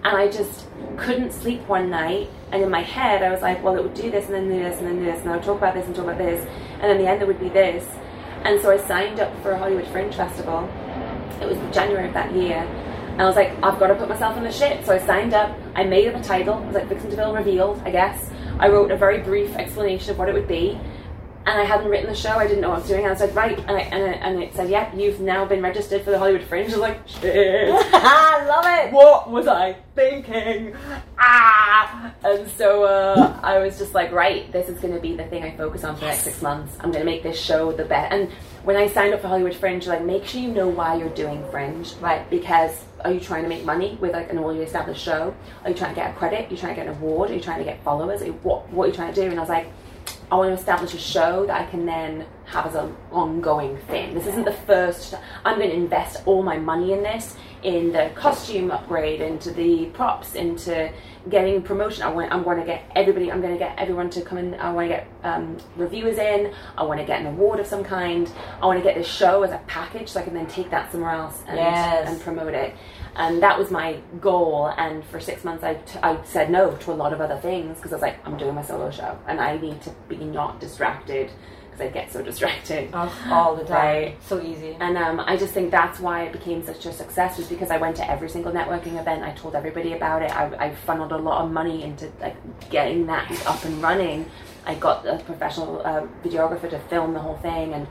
[0.04, 0.66] And I just
[0.98, 2.30] couldn't sleep one night.
[2.52, 4.60] And in my head, I was like, "Well, it would do this, and then do
[4.68, 6.42] this, and then do this, and I would talk about this and talk about this,
[6.82, 7.86] and then the end it would be this."
[8.48, 10.70] And so I signed up for a Hollywood Fringe Festival.
[11.42, 12.60] It was January of that year.
[12.60, 14.86] And I was like, I've got to put myself in the shit.
[14.86, 15.54] So I signed up.
[15.76, 16.58] I made up a title.
[16.64, 18.30] It was like Vixen DeVille Revealed, I guess.
[18.58, 20.80] I wrote a very brief explanation of what it would be.
[21.48, 22.32] And I hadn't written the show.
[22.32, 23.06] I didn't know what I was doing.
[23.06, 23.58] And I said, right.
[23.58, 26.44] And, I, and, I, and it said, yeah, you've now been registered for the Hollywood
[26.44, 26.68] Fringe.
[26.74, 27.70] I was like, shit.
[27.94, 28.92] I love it.
[28.94, 30.76] what was I thinking?
[31.18, 32.14] Ah!
[32.26, 35.44] And so uh, I was just like, right, this is going to be the thing
[35.44, 36.76] I focus on for the next six months.
[36.82, 38.12] I'm going to make this show the best.
[38.14, 38.30] And
[38.66, 41.50] when I signed up for Hollywood Fringe, like, make sure you know why you're doing
[41.50, 41.94] Fringe.
[42.02, 42.30] Right.
[42.30, 45.34] Because are you trying to make money with like an already established show?
[45.64, 46.48] Are you trying to get a credit?
[46.48, 47.32] Are you trying to get an award?
[47.32, 48.22] Are you trying to get followers?
[48.22, 49.30] Are you- What, what are you trying to do?
[49.30, 49.68] And I was like,
[50.30, 54.14] I want to establish a show that I can then have as an ongoing thing.
[54.14, 55.14] This isn't the first.
[55.46, 59.86] I'm going to invest all my money in this, in the costume upgrade, into the
[59.88, 60.92] props, into
[61.30, 62.04] getting promotion.
[62.04, 62.32] I want.
[62.34, 63.32] I'm going to get everybody.
[63.32, 64.54] I'm going to get everyone to come in.
[64.56, 66.54] I want to get um, reviewers in.
[66.78, 68.30] I want to get an award of some kind.
[68.62, 70.92] I want to get this show as a package, so I can then take that
[70.92, 72.10] somewhere else and, Yes.
[72.10, 72.76] and promote it.
[73.18, 74.68] And that was my goal.
[74.78, 77.78] And for six months, I, t- I said no to a lot of other things
[77.78, 80.60] because I was like, I'm doing my solo show and I need to be not
[80.60, 81.32] distracted
[81.78, 82.94] because I get so distracted.
[83.30, 83.72] All the time.
[83.72, 84.24] Right.
[84.24, 84.78] So easy.
[84.80, 87.78] And um, I just think that's why it became such a success was because I
[87.78, 89.24] went to every single networking event.
[89.24, 90.32] I told everybody about it.
[90.32, 92.36] I, I funneled a lot of money into like
[92.70, 94.30] getting that up and running.
[94.66, 97.88] I got a professional uh, videographer to film the whole thing, and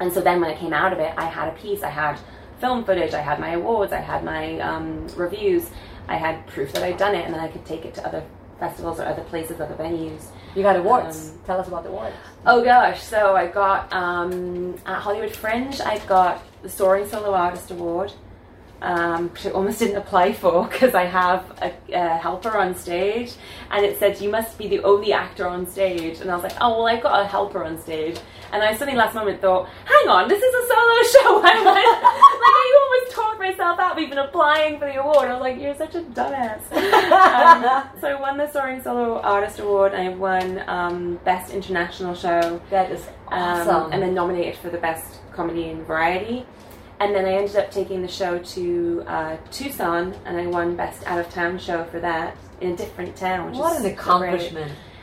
[0.00, 1.82] and so then when I came out of it, I had a piece.
[1.82, 2.18] I had
[2.60, 3.14] film footage.
[3.14, 3.92] I had my awards.
[3.92, 5.70] I had my um, reviews.
[6.08, 8.22] I had proof that I'd done it, and then I could take it to other
[8.60, 10.26] festivals or other places, other venues.
[10.54, 11.30] You got awards.
[11.30, 12.14] Um, Tell us about the awards.
[12.46, 17.70] Oh gosh, so I got um, at Hollywood Fringe, I got the Soaring Solo Artist
[17.70, 18.12] Award,
[18.82, 23.32] um, which I almost didn't apply for because I have a, a helper on stage,
[23.70, 26.56] and it said you must be the only actor on stage, and I was like,
[26.60, 28.18] oh well, I've got a helper on stage,
[28.52, 31.42] and I suddenly last moment thought, hang on, this is a solo show.
[31.44, 35.28] I'm like, like I almost talked myself out of even applying for the award.
[35.28, 36.60] I was like, you're such a dumbass.
[36.72, 42.14] um, so I won the Soaring Solo Artist Award, and I won um, Best International
[42.14, 42.60] Show.
[42.70, 43.92] That is Um, awesome.
[43.92, 46.46] and then nominated for the best comedy and variety.
[46.98, 51.02] And then I ended up taking the show to uh, Tucson, and I won best
[51.06, 53.52] out of town show for that in a different town.
[53.52, 53.94] Which what an great.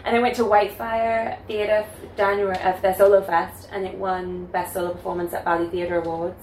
[0.07, 1.85] And I went to Whitefire Theatre
[2.15, 6.41] January of their solo fest, and it won best solo performance at Valley Theatre Awards.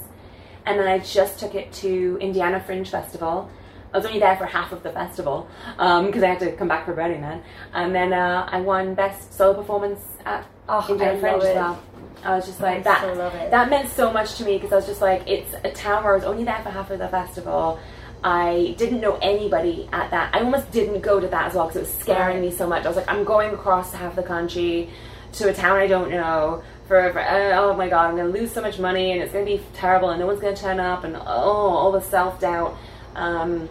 [0.66, 3.48] And then I just took it to Indiana Fringe Festival.
[3.94, 5.48] I was only there for half of the festival
[5.78, 7.42] because I had to come back for Burning Man.
[7.72, 11.82] And then uh, I won best solo performance at Oh, Indiana I Fringe as well.
[12.22, 13.00] I was just like I that.
[13.02, 13.14] so.
[13.50, 16.12] That meant so much to me because I was just like, it's a town where
[16.12, 17.78] I was only there for half of the festival.
[18.24, 20.34] I didn't know anybody at that.
[20.34, 22.84] I almost didn't go to that as well because it was scaring me so much.
[22.84, 24.88] I was like, I'm going across half the country
[25.32, 28.38] to a town I don't know for, for uh, oh my god, I'm going to
[28.40, 30.60] lose so much money and it's going to be terrible and no one's going to
[30.60, 32.76] turn up and oh, all the self doubt.
[33.14, 33.68] Um,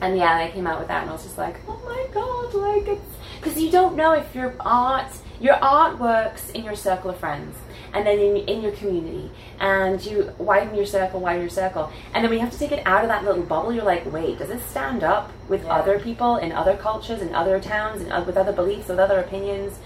[0.00, 2.54] and yeah, I came out with that, and I was just like, oh my god,
[2.54, 5.12] like it's because you don't know if your art,
[5.42, 7.56] your art works in your circle of friends,
[7.92, 9.30] and then in, in your community,
[9.60, 12.72] and you widen your circle, widen your circle, and then when you have to take
[12.72, 15.74] it out of that little bubble, you're like, wait, does this stand up with Yeah.
[15.74, 19.78] other people in other cultures, in other towns, and with other beliefs, with other opinions?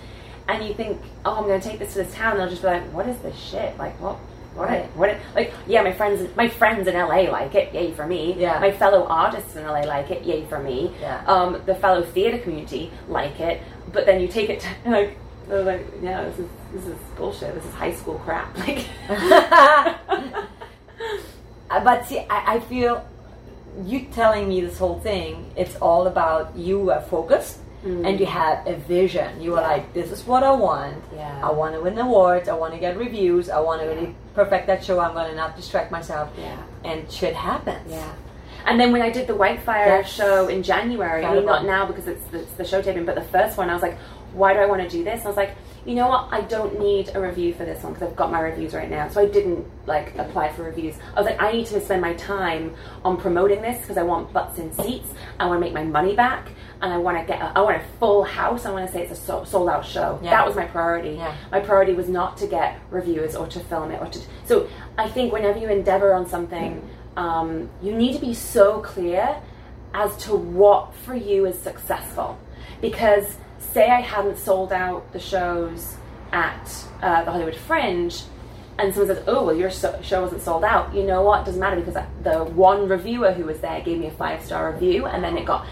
[0.49, 2.63] And you think, oh, I'm going to take this to this town, and they'll just
[2.63, 3.77] be like, what is this shit?
[3.79, 4.17] Like, what?
[4.55, 4.69] What?
[4.71, 4.97] Right.
[4.97, 5.17] What?
[5.35, 7.75] Like, yeah, my friends, my friends in LA like it.
[7.75, 8.35] Yay for me.
[8.39, 8.59] Yeah.
[8.59, 10.23] My fellow artists in LA like it.
[10.25, 10.95] Yay for me.
[11.01, 11.23] Yeah.
[11.27, 13.61] Um, the fellow theater community like it.
[13.93, 17.55] But then you take it to like, they're like, yeah, this is this is bullshit.
[17.55, 18.57] This is high school crap.
[18.67, 18.87] Like,
[21.85, 23.07] but see, I, I feel
[23.85, 28.21] you telling me this whole thing, it's all about you are focused and mm.
[28.21, 29.41] you had a vision.
[29.41, 29.69] You were Yeah.
[29.69, 31.03] like, this is what I want.
[31.15, 31.41] Yeah.
[31.43, 32.49] I want to win awards.
[32.49, 33.49] I want to get reviews.
[33.49, 34.99] I want to really perfect that show.
[34.99, 36.31] I'm going to not distract myself.
[36.39, 36.57] Yeah.
[36.85, 37.91] And shit happens.
[37.91, 38.13] Yeah.
[38.65, 41.87] And then when I did the Whitefire That's show in January, I mean, not now
[41.87, 43.97] because it's the, it's the show taping, but the first one, I was like,
[44.37, 45.21] why do I want to do this?
[45.21, 45.57] And I was like,
[45.87, 46.29] you know what?
[46.33, 49.09] I don't need a review for this one because I've got my reviews right now.
[49.09, 50.97] So I didn't like apply for reviews.
[51.15, 52.75] I was like, I need to spend my time
[53.05, 55.09] on promoting this because I want butts in seats.
[55.39, 56.49] I want to make my money back,
[56.83, 57.41] and I want to get.
[57.41, 58.67] A, I want a full house.
[58.67, 60.19] I want to say it's a sold out show.
[60.23, 60.31] Yeah.
[60.31, 61.11] That was my priority.
[61.11, 61.35] Yeah.
[61.53, 64.21] My priority was not to get reviewers or to film it or to.
[64.45, 64.69] So
[64.99, 69.41] I think whenever you endeavor on something, um, you need to be so clear
[69.95, 72.39] as to what for you is successful.
[72.81, 73.39] Because
[73.77, 75.97] say I hadn't sold out the shows
[76.33, 76.67] at
[77.03, 78.23] uh, the Hollywood Fringe,
[78.79, 81.45] and someone says, "Oh, well, your show wasn't sold out." You know what?
[81.45, 85.05] Doesn't matter because the one reviewer who was there gave me a five star review,
[85.05, 85.67] and then it got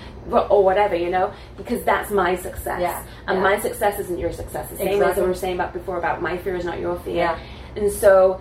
[0.50, 2.80] or whatever, you know, because that's my success.
[2.80, 3.42] Yeah, And yeah.
[3.42, 4.70] my success isn't your success.
[4.70, 5.22] The same as Exactly.
[5.22, 7.14] we were saying about before about my fear is not your fear.
[7.16, 7.38] Yeah.
[7.76, 8.40] And so,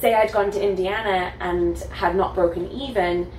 [0.00, 3.30] say I'd gone to Indiana and had not broken even,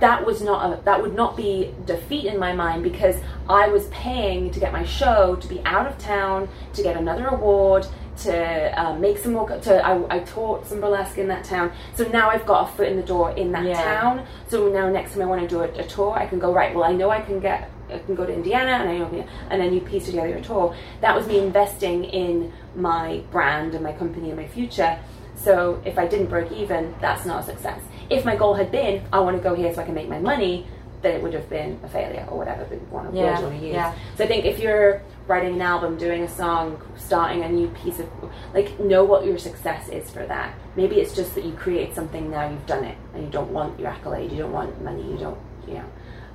[0.00, 3.16] that was not a, that would not be defeat in my mind because
[3.48, 7.26] I was paying to get my show to be out of town to get another
[7.28, 7.86] award
[8.18, 11.72] to uh, make some more to I, I taught some burlesque in that town.
[11.94, 13.82] So now I've got a foot in the door in that Yeah.
[13.82, 14.26] town.
[14.48, 16.74] So now next time I want to do a, a tour I can go right
[16.74, 19.60] well I know I can get I can go to Indiana and I know and
[19.60, 20.74] then you piece together your tour.
[21.00, 24.98] That was me investing in my brand and my company and my future
[25.42, 27.80] so if I didn't break even, that's not a success.
[28.10, 30.18] If my goal had been, I want to go here so I can make my
[30.18, 30.66] money,
[31.02, 33.58] then it would have been a failure or whatever the one of Yeah, you want
[33.60, 33.74] to use.
[33.74, 33.94] yeah.
[34.16, 37.98] So I think if you're writing an album, doing a song, starting a new piece
[38.00, 38.06] of
[38.52, 40.54] like know what your success is for that.
[40.76, 43.78] Maybe it's just that you create something now, you've done it, and you don't want
[43.80, 45.84] your accolade, you don't want money, you don't, you know,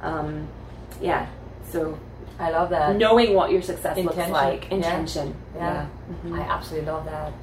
[0.01, 0.47] um,
[0.99, 1.27] yeah.
[1.69, 1.99] So
[2.39, 2.95] I love that.
[2.95, 4.75] knowing what your success Intention, looks like, yeah.
[4.75, 5.87] intention, Yeah.
[6.25, 6.35] yeah.
[6.37, 7.33] I absolutely love that.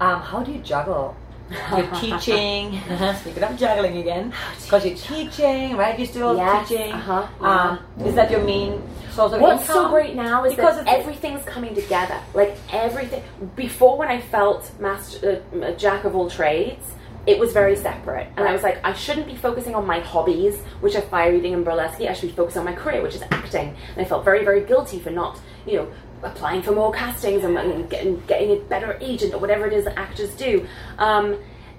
[0.00, 1.16] Um, how do you juggle?
[1.76, 2.80] You're teaching.
[3.20, 4.32] Speaking of juggling again,
[4.62, 5.98] because you're teaching, right?
[5.98, 6.92] You're still Yes, teaching.
[6.92, 8.80] uh-huh, Um, is that your main
[9.10, 9.56] source of income?
[9.56, 9.84] What's income?
[9.84, 12.14] so great now is Because that everything's coming together.
[12.34, 13.24] Like everything.
[13.56, 16.86] Before, when I felt master, uh, jack of all trades,
[17.26, 20.56] it was very separate, and I was like, I shouldn't be focusing on my hobbies,
[20.80, 22.00] which are fire eating and burlesque.
[22.00, 23.76] I should be focusing on my career, which is acting.
[23.96, 25.88] And I felt very, very guilty for not, you know,
[26.22, 29.84] applying for more castings and, and getting getting a better agent or whatever it is
[29.84, 30.66] that actors do.
[30.98, 31.38] Um,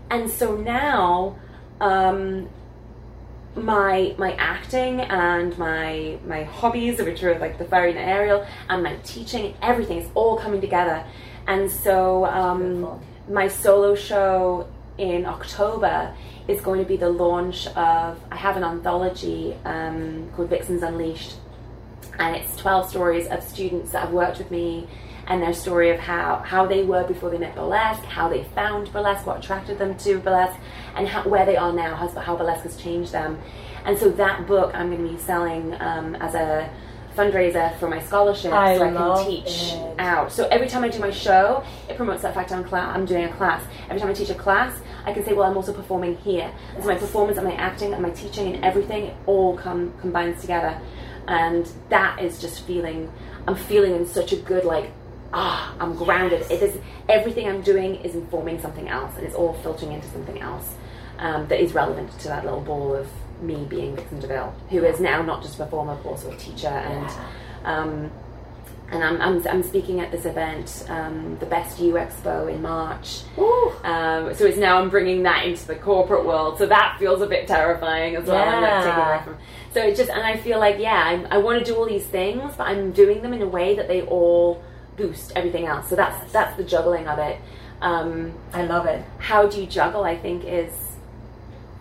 [0.09, 1.37] and so now.
[1.79, 2.49] Um,
[3.55, 8.83] my my acting and my my hobbies, which are like the fiery and aerial, and
[8.83, 11.03] my teaching, everything is all coming together.
[11.47, 16.15] And so um, my solo show in October
[16.47, 21.35] is going to be the launch of I have an anthology um, called Vixens Unleashed,
[22.19, 24.87] and it's twelve stories of students that have worked with me
[25.27, 28.91] and their story of how, how they were before they met burlesque, how they found
[28.91, 30.59] burlesque, what attracted them to burlesque,
[30.95, 33.39] and how, where they are now, how, how burlesque has changed them.
[33.85, 36.69] And so that book I'm going to be selling um, as a
[37.15, 39.99] fundraiser for my scholarship I so I can teach it.
[39.99, 40.31] out.
[40.31, 43.33] So every time I do my show, it promotes that fact I'm, I'm doing a
[43.33, 43.63] class.
[43.89, 46.51] Every time I teach a class, I can say, well, I'm also performing here.
[46.73, 50.41] And so my performance and my acting and my teaching and everything all come combines
[50.41, 50.79] together.
[51.27, 53.11] And that is just feeling,
[53.47, 54.91] I'm feeling in such a good, like,
[55.33, 56.41] ah, I'm grounded.
[56.49, 60.39] It is, everything I'm doing is informing something else and it's all filtering into something
[60.39, 60.73] else
[61.19, 63.07] um, that is relevant to that little ball of
[63.41, 66.67] me being Vixen DeVille, who is now not just a performer, but also a teacher
[66.67, 67.11] and
[67.63, 68.11] um,
[68.91, 73.21] and I'm, I'm, I'm speaking at this event, um, the Best You Expo in March.
[73.83, 76.57] Um, so it's now I'm bringing that into the corporate world.
[76.57, 78.37] So that feels a bit terrifying as well.
[78.47, 79.15] I'm like taking Yeah.
[79.15, 79.37] away from.
[79.73, 82.05] So it's just, and I feel like, yeah, I'm, I want to do all these
[82.05, 84.61] things, but I'm doing them in a way that they all
[84.97, 85.87] boost everything else.
[85.87, 87.39] So that's that's the juggling of it.
[87.81, 89.03] Um, I love it.
[89.17, 90.71] how do you juggle i think is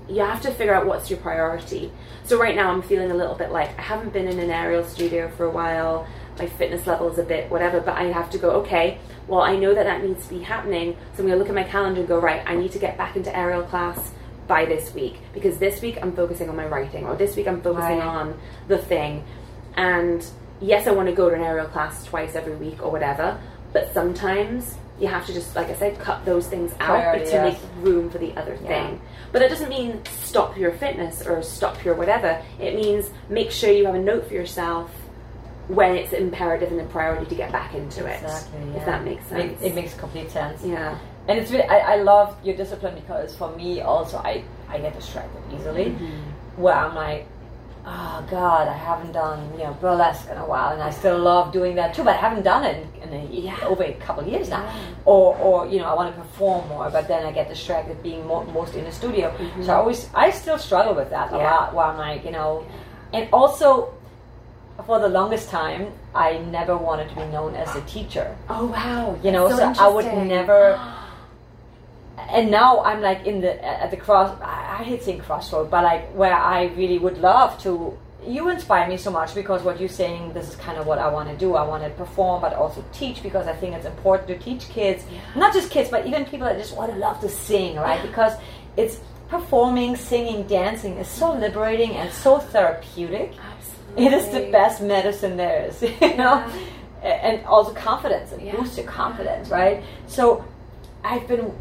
[0.08, 1.92] you have to figure out what's your priority
[2.24, 4.82] so right now i'm feeling a little bit like i haven't been in an aerial
[4.82, 6.06] studio for a while
[6.38, 9.56] my fitness level is a bit whatever but i have to go okay well i
[9.56, 12.00] know that that needs to be happening so i'm going to look at my calendar
[12.00, 14.12] and go right i need to get back into aerial class
[14.46, 17.60] by this week because this week i'm focusing on my writing or this week i'm
[17.62, 18.06] focusing Right.
[18.06, 19.22] on the thing
[19.76, 20.26] and
[20.60, 23.38] yes i want to go to an aerial class twice every week or whatever
[23.72, 27.58] but sometimes you have to just like i said cut those things out to yes.
[27.62, 29.00] make room for the other thing
[29.32, 33.70] but that doesn't mean stop your fitness or stop your whatever it means make sure
[33.70, 34.90] you have a note for yourself
[35.76, 38.60] when it's imperative and a priority to get back into it Exactly.
[38.78, 40.58] if that makes sense It makes complete sense.
[40.64, 40.98] yeah
[41.28, 44.94] And it's really, I, I love your discipline because for me also I, I get
[44.94, 46.62] distracted easily Mm-hmm.
[46.62, 47.26] where I'm like,
[47.86, 51.52] oh God, I haven't done you know burlesque in a while and I still love
[51.52, 53.56] doing that too, but I haven't done it in, in a, Yeah.
[53.70, 54.64] over a couple of years now.
[54.64, 54.76] Yeah.
[55.12, 58.26] Or, or you know I want to perform more, but then I get distracted being
[58.26, 59.26] more, mostly in the studio.
[59.64, 61.40] So I always I still struggle with that a Mm-hmm.
[61.44, 61.54] Yeah.
[61.54, 61.74] lot.
[61.74, 62.66] Where I'm like you know,
[63.16, 63.94] and also
[64.86, 68.36] for the longest time I never wanted to be known as a teacher.
[68.48, 69.18] Oh wow.
[69.22, 70.78] You know That's so, i would never
[72.28, 76.12] and now i'm like in the at the cross i hate saying crossroad but like
[76.12, 80.32] where i really would love to you inspire me so much because what you're saying
[80.34, 81.54] this is kind of what i want to do.
[81.54, 85.04] I want to perform but also teach because i think it's important to teach kids.
[85.34, 88.02] Not just kids but even people that just want to love to sing right?
[88.02, 88.34] Because
[88.76, 93.32] it's performing singing dancing is so liberating and so therapeutic.
[93.32, 93.49] Absolutely.
[93.96, 96.44] It is the best medicine there is, you know,
[97.02, 98.32] A- and also confidence.
[98.32, 98.56] It Yeah.
[98.56, 99.82] boosts your confidence, right?
[100.06, 100.44] So,
[101.04, 101.52] I've been,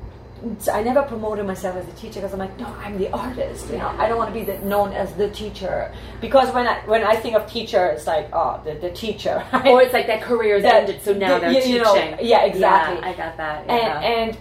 [0.72, 3.70] I never promoted myself as a teacher because I'm like, no, I'm the artist.
[3.70, 6.80] You know, I don't want to be the, known as the teacher because when I
[6.86, 9.44] when I think of teacher, it's like, oh, the, the teacher.
[9.54, 9.68] Right?
[9.68, 12.18] or it's like their career's That- ended so now the- they're you- teaching you know,
[12.22, 13.00] yeah, exactly.
[13.02, 14.00] Yeah, i got that yeah.
[14.02, 14.38] and, and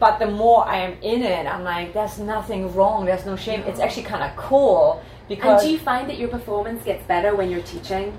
[0.00, 3.04] but the more I am in it, I'm like, there's nothing wrong.
[3.04, 3.60] There's no shame.
[3.62, 5.02] It's actually kind of cool
[5.40, 8.16] and do you find that your performance gets better when you're teaching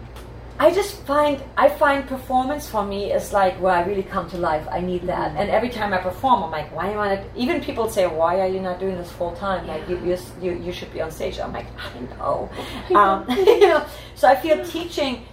[0.59, 4.37] I just find I find performance for me is like where I really come to
[4.37, 4.65] life.
[4.71, 5.37] I need that, Mm-hmm.
[5.41, 7.15] and every time I perform, I'm like, why am I?
[7.15, 9.65] Not, even people say, why are you not doing this full time?
[9.65, 11.39] Like you, you, you, you should be on stage.
[11.39, 12.49] I'm like, I know,
[12.95, 13.25] um,
[13.61, 13.83] you know.
[14.15, 15.25] So I feel teaching.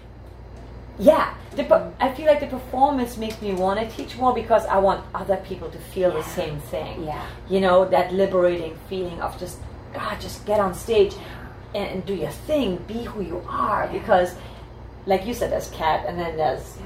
[0.99, 4.65] Yeah, the, per- I feel like the performance makes me want to teach more because
[4.67, 7.05] I want other people to feel the same thing.
[7.05, 7.27] Yeah.
[7.49, 9.59] you know that liberating feeling of just
[9.95, 11.15] God, just get on stage
[11.75, 13.89] and, do your thing, be who you are.
[13.89, 14.35] Because,
[15.07, 16.77] like you said, there's Cat, and then there's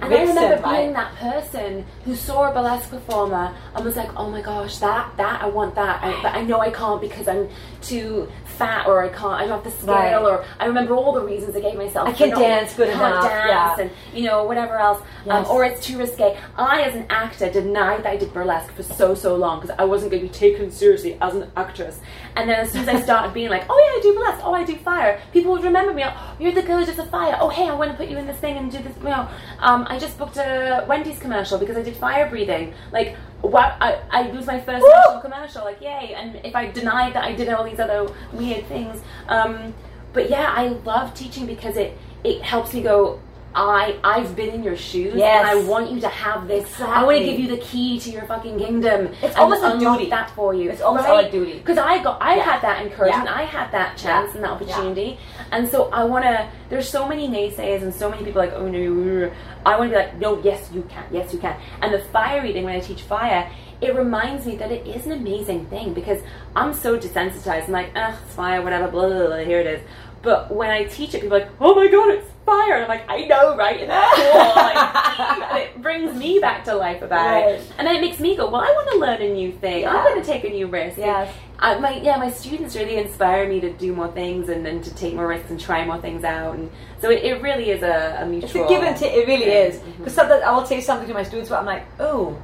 [0.00, 4.30] And I remember being that person who saw a burlesque performer and was like, "Oh
[4.30, 7.48] my gosh, that that I want that," I, but I know I can't because I'm
[7.82, 9.34] too fat or I can't.
[9.34, 10.14] I don't have the scale, Right.
[10.22, 12.08] or I remember all the reasons I gave myself.
[12.08, 13.76] I can't not- dance good can't enough, dance, yeah.
[13.82, 16.36] and you know whatever else, um, or it's too risque.
[16.56, 19.84] I, as an actor, denied that I did burlesque for so so long because I
[19.84, 22.00] wasn't going to be taken seriously as an actress.
[22.36, 24.40] And then as soon as I started being like, "Oh yeah, I do burlesque.
[24.44, 26.04] Oh, I do fire," people would remember me.
[26.04, 27.36] Oh, you're the girl who does the fire.
[27.40, 28.96] Oh, hey, I want to put you in this thing and do this.
[28.98, 29.28] You know,
[29.68, 32.72] um, I just booked a Wendy's commercial because I did fire breathing.
[32.90, 33.76] Like, what?
[33.80, 35.20] I, I was my first Woo!
[35.20, 35.62] commercial.
[35.62, 36.14] Like, yay!
[36.16, 39.74] And if I denied that I did all these other weird things, um,
[40.14, 43.20] but yeah, I love teaching because it it helps me go.
[43.54, 45.40] I I've been in your shoes Yes.
[45.40, 46.80] and I want you to have this.
[46.80, 49.14] I want to give you the key to your fucking kingdom.
[49.22, 50.10] It's almost a duty.
[50.10, 50.70] that for you.
[50.70, 51.54] It's almost a duty.
[51.54, 52.42] Because I got I Yeah.
[52.44, 53.24] had that encouragement.
[53.24, 53.34] Yeah.
[53.34, 54.34] I had that chance Yeah.
[54.36, 55.18] and that opportunity.
[55.50, 56.48] And so I want to.
[56.68, 59.30] There's so many naysayers and so many people like oh no.
[59.66, 61.56] I want to be like no yes you can yes you can.
[61.82, 63.50] And the fire eating when I teach fire.
[63.80, 66.20] It reminds me that it is an amazing thing because
[66.56, 67.66] I'm so desensitized.
[67.66, 69.80] I'm like, ugh, it's fire, whatever, blah, blah, blah, here it is.
[70.22, 72.74] But when I teach it, people are like, oh my god, it's fire.
[72.74, 73.80] And I'm like, I know, right?
[73.80, 74.54] And it's cool.
[74.56, 77.54] Like, and it brings me back to life about Right.
[77.54, 77.72] it.
[77.78, 79.82] And then it makes me go, well, I want to learn a new thing.
[79.82, 79.90] Yeah.
[79.94, 80.98] I'm going to take a new risk.
[80.98, 81.32] Yes.
[81.60, 84.94] I, my yeah, my students really inspire me to do more things and, and to
[84.94, 86.54] take more risks and try more things out.
[86.56, 87.86] And so it, it really is a,
[88.20, 88.66] a It's mutual.
[88.66, 89.12] a give and take.
[89.12, 89.72] It really thing.
[89.72, 89.76] is.
[89.78, 89.90] Mm-hmm.
[89.98, 92.40] Because sometimes I will say something to my students where I'm like, oh,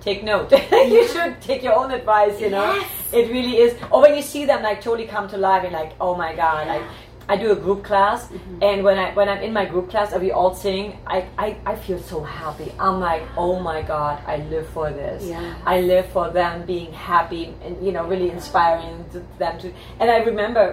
[0.00, 0.50] take note.
[0.72, 2.74] you should take your own advice, you know?
[2.74, 2.90] Yes.
[3.12, 3.76] It really is.
[3.90, 6.66] Or when you see them like totally come to life and like, oh my God,
[6.68, 6.82] like,
[7.32, 8.62] I do a group class, Mm-hmm.
[8.68, 10.84] and when I when I'm in my group class and we all sing,
[11.16, 12.68] I, I, I feel so happy.
[12.86, 15.20] I'm like, oh my god, I live for this.
[15.24, 15.54] Yeah.
[15.74, 19.72] I live for them being happy and you know really inspiring to them to.
[20.00, 20.64] And I remember,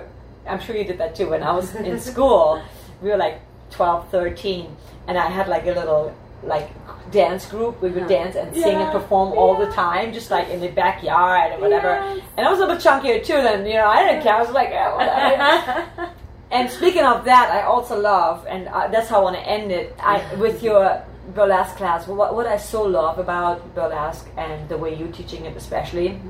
[0.52, 1.28] I'm sure you did that too.
[1.34, 2.62] When I was in school,
[3.04, 3.38] we were like
[3.72, 4.76] 12, 13,
[5.08, 6.04] and I had like a little
[6.44, 6.70] like
[7.12, 7.74] dance group.
[7.82, 8.18] We would Yeah.
[8.18, 9.00] dance and sing and Yeah.
[9.00, 11.94] perform all the time, just like in the backyard or whatever.
[12.02, 12.24] Yes.
[12.38, 13.40] And I was a bit chunkier too.
[13.48, 14.36] Then you know I didn't care.
[14.40, 16.10] I was like, yeah, whatever.
[16.50, 19.72] And speaking of that, I also love, and uh, that's how I want to end
[19.72, 19.96] it.
[20.00, 21.04] I with your
[21.36, 22.08] burlesque class.
[22.08, 26.22] What what I so love about burlesque and the way you're teaching it, especially,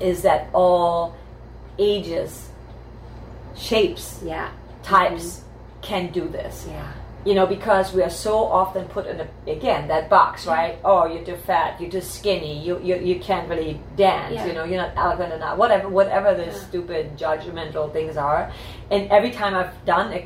[0.00, 1.16] is that all
[1.78, 2.48] ages,
[3.56, 4.50] shapes, yeah.
[4.82, 5.42] types
[5.82, 6.66] can do this.
[6.68, 6.92] Yeah.
[7.28, 10.74] You know, because we are so often put in a, again that box, right?
[10.82, 14.34] Oh, you're too fat, you're too skinny, you you, you can't really dance.
[14.34, 14.46] Yeah.
[14.46, 15.58] You know, you're not elegant enough.
[15.62, 16.66] Whatever, whatever the Yeah.
[16.68, 18.42] stupid judgmental things are.
[18.90, 20.20] And every time I've done a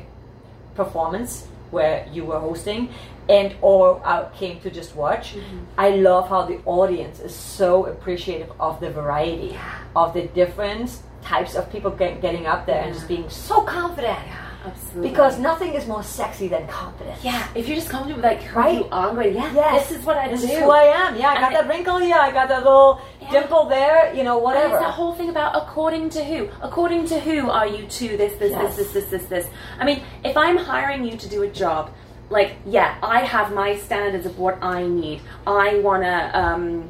[0.75, 1.31] performance
[1.71, 2.81] where you were hosting
[3.27, 5.59] and or I came to just watch, mm-hmm.
[5.77, 9.51] I love how the audience is so appreciative of the variety
[9.93, 10.87] of the different
[11.21, 14.19] types of people get, getting up there and just being so confident.
[14.65, 15.09] Absolutely.
[15.09, 17.21] Because nothing is more sexy than confidence.
[17.23, 18.77] yeah, if you're just comfortable with like who Right?
[18.77, 19.89] you are, yeah, Yes.
[19.89, 20.47] this is what I This do.
[20.47, 21.15] is who I am.
[21.17, 22.15] Yeah, I got And that wrinkle here.
[22.15, 23.31] I got that little Yeah.
[23.31, 24.13] dimple there.
[24.13, 24.75] You know, And whatever.
[24.75, 26.47] it's that whole thing about according to who?
[26.61, 28.75] According to who are you to this, this, Yes.
[28.77, 29.47] this, this, this, this, this?
[29.79, 31.89] I mean, if I'm hiring you to do a job,
[32.29, 35.21] like, yeah, I have my standards of what I need.
[35.45, 36.89] I wanna, um,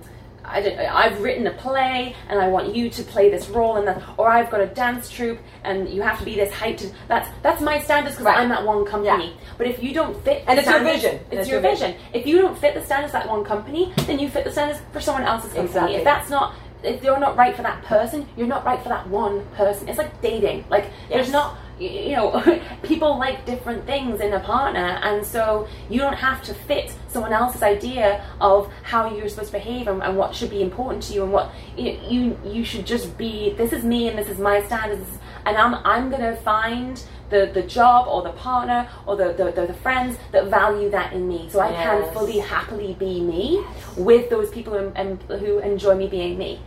[0.54, 3.86] I don't, I've written a play and I want you to play this role in
[3.86, 6.93] that, or I've got a dance troupe and you have to be this height.
[7.08, 8.38] That's that's my standards because Right.
[8.38, 9.30] I'm that one company.
[9.30, 9.54] Yeah.
[9.58, 11.16] But if you don't fit, And it's your vision.
[11.32, 11.95] It's it's your your vision.
[12.14, 14.80] If you don't fit the standards of that one company, then you fit the standards
[14.91, 15.66] for someone else's company.
[15.68, 15.95] Exactly.
[15.95, 19.08] If that's not if you're not right for that person, you're not right for that
[19.10, 19.88] one person.
[19.89, 20.66] It's like dating.
[20.70, 25.99] Like there's not you know people like different things in a partner and so you
[25.99, 30.17] don't have to fit someone else's idea of how you're supposed to behave and, and
[30.17, 33.74] what should be important to you and what you, you you should just be this
[33.74, 35.07] is me and this is my standards
[35.45, 37.01] and I'm I'm gonna find
[37.34, 41.13] the, the job or the partner or the, the, the, the friends that value that
[41.13, 41.49] in me.
[41.49, 43.63] So I can fully happily be me
[43.97, 46.61] with those people who, and, who enjoy me being me.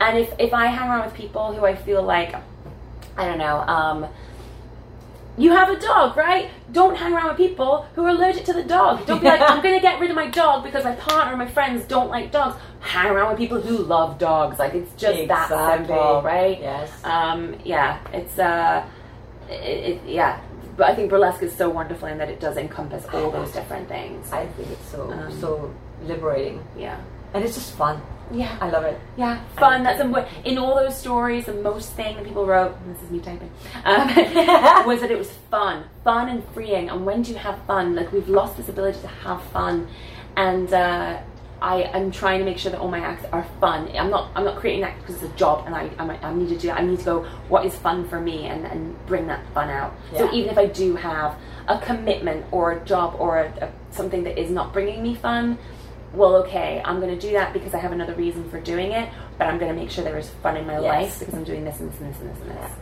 [0.00, 2.34] And if, if I hang around with people who I feel like
[3.16, 4.06] I don't know um,
[5.38, 6.50] you have a dog, right?
[6.72, 9.06] Don't hang around with people who are allergic to the dog.
[9.06, 11.48] Don't be like, I'm gonna get rid of my dog because my partner or my
[11.48, 12.56] friends don't like dogs.
[12.80, 14.58] Hang around with people who love dogs.
[14.58, 15.86] Like it's just that Exactly.
[15.86, 16.58] simple, right?
[16.60, 16.90] Yes.
[17.04, 18.84] Um, yeah, it's uh,
[19.48, 20.40] it, it, yeah.
[20.76, 23.88] But I think burlesque is so wonderful in that it does encompass all those different
[23.88, 24.32] things.
[24.32, 25.72] I think it's so Um, so
[26.04, 26.96] liberating, Yeah,
[27.34, 28.00] and it's just fun.
[28.32, 28.56] yeah.
[28.60, 28.98] I love it.
[29.16, 29.82] Yeah, fun.
[29.82, 31.46] That's a, in all those stories.
[31.46, 32.76] The most thing that people wrote.
[32.86, 33.50] This is me typing.
[33.84, 34.08] Um,
[34.86, 36.88] was that it was fun, fun and freeing.
[36.90, 37.94] And when do you have fun?
[37.94, 39.88] Like we've lost this ability to have fun,
[40.36, 41.18] and uh,
[41.60, 43.88] I am trying to make sure that all my acts are fun.
[43.96, 44.30] I'm not.
[44.34, 46.68] I'm not creating that because it's a job, and I, I, I need to do
[46.68, 46.78] that.
[46.78, 47.22] I need to go.
[47.48, 49.94] What is fun for me, and, and bring that fun out.
[50.16, 51.36] So even if I do have
[51.68, 55.56] a commitment or a job or a, a, something that is not bringing me fun,
[56.14, 59.08] well, okay, I'm going to do that because I have another reason for doing it,
[59.38, 60.82] but I'm going to make sure there is fun in my Yes.
[60.82, 62.72] life because I'm doing this and this and this and this and this.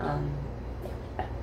[0.00, 0.30] Um,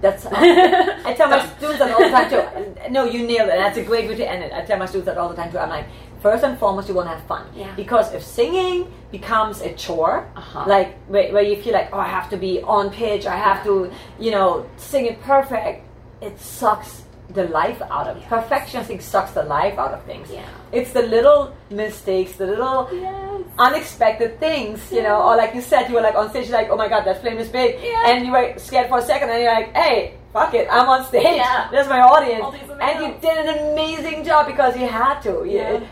[0.02, 0.26] That's
[1.06, 2.92] I tell my students that all the time too.
[2.92, 3.58] No, you nailed it.
[3.58, 4.52] That's a great way to end it.
[4.54, 5.60] I tell my students that all the time too.
[5.60, 5.86] I'm like,
[6.22, 7.46] first and foremost, you want to have fun.
[7.56, 7.74] Yeah.
[7.76, 10.64] Because if singing becomes a chore, Uh-huh.
[10.68, 13.64] like where, where you feel like, oh, I have to be on pitch, I have
[13.66, 15.84] to, you know, sing it perfect,
[16.22, 17.04] it sucks
[17.34, 18.28] the life out of Yes.
[18.28, 18.80] perfection.
[18.80, 20.30] I think sucks the life out of things.
[20.32, 20.42] Yeah.
[20.72, 23.42] It's the little mistakes, the little yes.
[23.60, 26.76] unexpected things, you know, or like you said, you were like on stage, like, oh
[26.78, 28.08] my god, that flame is big, Yeah.
[28.10, 31.06] and you were scared for a second, and you're like, hey, fuck it, I'm on
[31.06, 31.68] stage, Yeah.
[31.72, 35.20] there's my audience, I'll do something and you did an amazing job because you had
[35.22, 35.30] to.
[35.46, 35.80] You- Yeah.
[35.80, 35.84] It,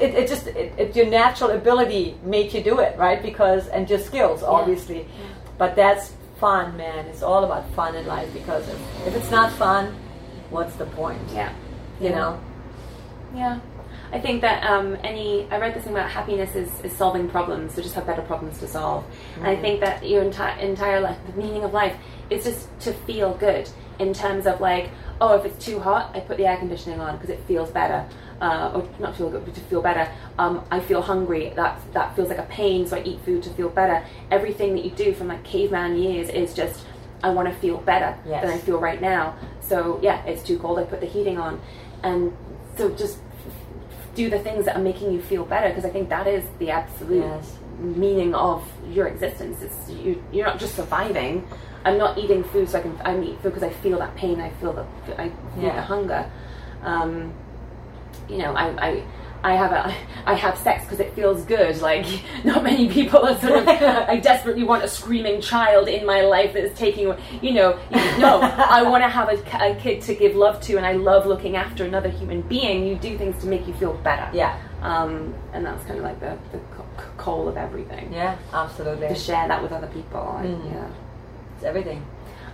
[0.00, 3.20] it, it just it, it, your natural ability made you do it, right?
[3.22, 5.00] Because and your skills, obviously.
[5.00, 5.26] yeah.
[5.58, 7.06] But that's fun, man.
[7.06, 9.94] It's all about fun in life because if, if it's not fun,
[10.52, 11.20] what's the point?
[11.32, 11.52] Yeah.
[12.00, 12.14] You Yeah.
[12.18, 12.40] know.
[13.34, 13.58] Yeah.
[14.12, 17.74] I think that um, any, I read this thing about happiness is, is solving problems,
[17.74, 19.04] so just have better problems to solve.
[19.38, 21.96] And I think that your entire entire life, the meaning of life,
[22.28, 24.90] is just to feel good in terms of like,
[25.22, 28.06] oh, if it's too hot, I put the air conditioning on because it feels better.
[28.42, 30.06] Uh, or not feel good, but to feel better.
[30.36, 31.52] Um, I feel hungry.
[31.56, 34.04] That that feels like a pain, so I eat food to feel better.
[34.30, 36.84] Everything that you do from like caveman years is just,
[37.22, 38.44] I want to feel better Yes.
[38.44, 39.34] than I feel right now.
[39.60, 40.78] So yeah, it's too cold.
[40.78, 41.60] I put the heating on,
[42.02, 42.32] and
[42.76, 43.18] so just
[44.14, 46.70] do the things that are making you feel better because I think that is the
[46.70, 47.56] absolute Yes.
[47.78, 49.62] meaning of your existence.
[49.62, 51.46] It's you, you're not just surviving.
[51.84, 53.00] I'm not eating food so I can.
[53.04, 54.40] I eat food because I feel that pain.
[54.40, 54.84] I feel the
[55.20, 55.76] I feel Yeah.
[55.76, 56.30] the hunger.
[56.84, 57.32] Um,
[58.28, 58.66] you know, I.
[58.88, 59.02] I
[59.44, 59.92] I have a,
[60.24, 61.80] I have sex because it feels good.
[61.80, 62.06] Like
[62.44, 63.68] not many people are sort of.
[63.68, 67.12] I desperately want a screaming child in my life that is taking.
[67.40, 68.40] You know, you- no.
[68.40, 71.56] I want to have a, a kid to give love to, and I love looking
[71.56, 72.86] after another human being.
[72.86, 74.30] You do things to make you feel better.
[74.36, 74.58] Yeah.
[74.80, 76.60] Um, and that's kind of like the the
[77.16, 78.12] coal of everything.
[78.12, 78.36] Yeah.
[78.52, 79.08] Absolutely.
[79.08, 80.20] To share that with other people.
[80.40, 80.72] Mm.
[80.72, 80.88] Yeah.
[81.56, 82.04] It's everything.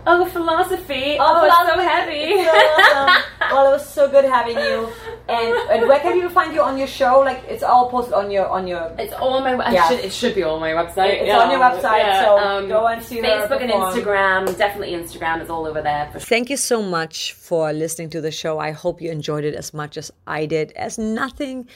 [0.07, 1.16] Oh, philosophy.
[1.20, 2.32] Oh, Oh, it's so philosophy.
[2.32, 2.44] heavy.
[2.44, 3.22] So um, awesome.
[3.57, 4.88] well, it was so good having you.
[5.28, 7.20] And, and where can people find you on your show?
[7.20, 8.90] Like it's all posted on your on your.
[8.99, 9.53] It's all on my.
[9.64, 9.88] I Yeah.
[9.88, 11.20] should, it should be all on my website.
[11.22, 13.70] It's on your website, so um, go and see her Facebook and.
[13.70, 14.57] Instagram.
[14.57, 16.07] Definitely Instagram is all over there.
[16.12, 16.26] For sure.
[16.26, 18.59] Thank you so much for listening to the show.
[18.59, 20.72] I hope you enjoyed it as much as I did.
[20.72, 21.68] As nothing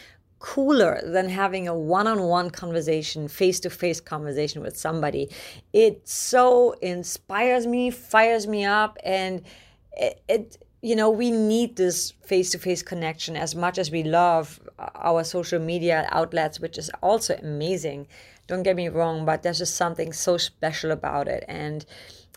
[0.42, 5.30] cooler than having a one-on-one conversation, face-to-face conversation with somebody.
[5.72, 9.42] It so inspires me, fires me up, and
[9.92, 14.60] it, it you know we need this face-to-face connection as much as we love
[14.96, 18.08] our social media outlets, which is also amazing.
[18.48, 21.86] Don't get me wrong, but there's just something so special about it, and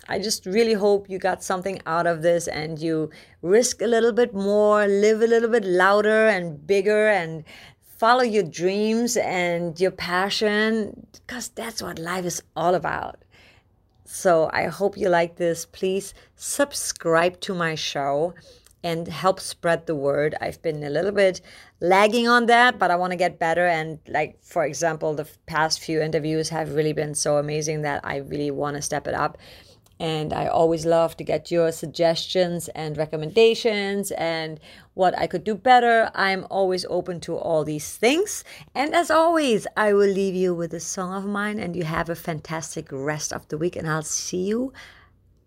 [0.08, 3.10] I just really hope you got something out of this and you
[3.41, 7.43] risk a little bit more, live a little bit louder and bigger, and
[7.97, 13.17] follow your dreams and your passion because that's what life is all about.
[14.03, 15.65] So I hope you like this.
[15.65, 18.33] Please subscribe to my show
[18.83, 20.35] and help spread the word.
[20.39, 21.41] I've been a little bit
[21.79, 23.65] lagging on that, but I want to get better.
[23.65, 28.17] And, like, for example, the past few interviews have really been so amazing that I
[28.17, 29.39] really want to step it up.
[29.99, 34.59] And I always love to get your suggestions and recommendations and
[34.93, 36.11] what I could do better.
[36.13, 38.43] I'm always open to all these things.
[38.73, 42.09] And as always, I will leave you with a song of mine, and you have
[42.09, 43.75] a fantastic rest of the week.
[43.75, 44.73] And I'll see you.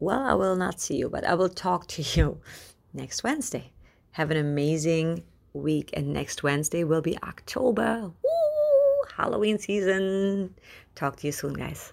[0.00, 2.40] Well, I will not see you, but I will talk to you
[2.94, 3.72] next Wednesday.
[4.12, 5.90] Have an amazing week.
[5.92, 8.12] And next Wednesday will be October.
[8.22, 9.02] Woo!
[9.16, 10.54] Halloween season.
[10.94, 11.92] Talk to you soon, guys.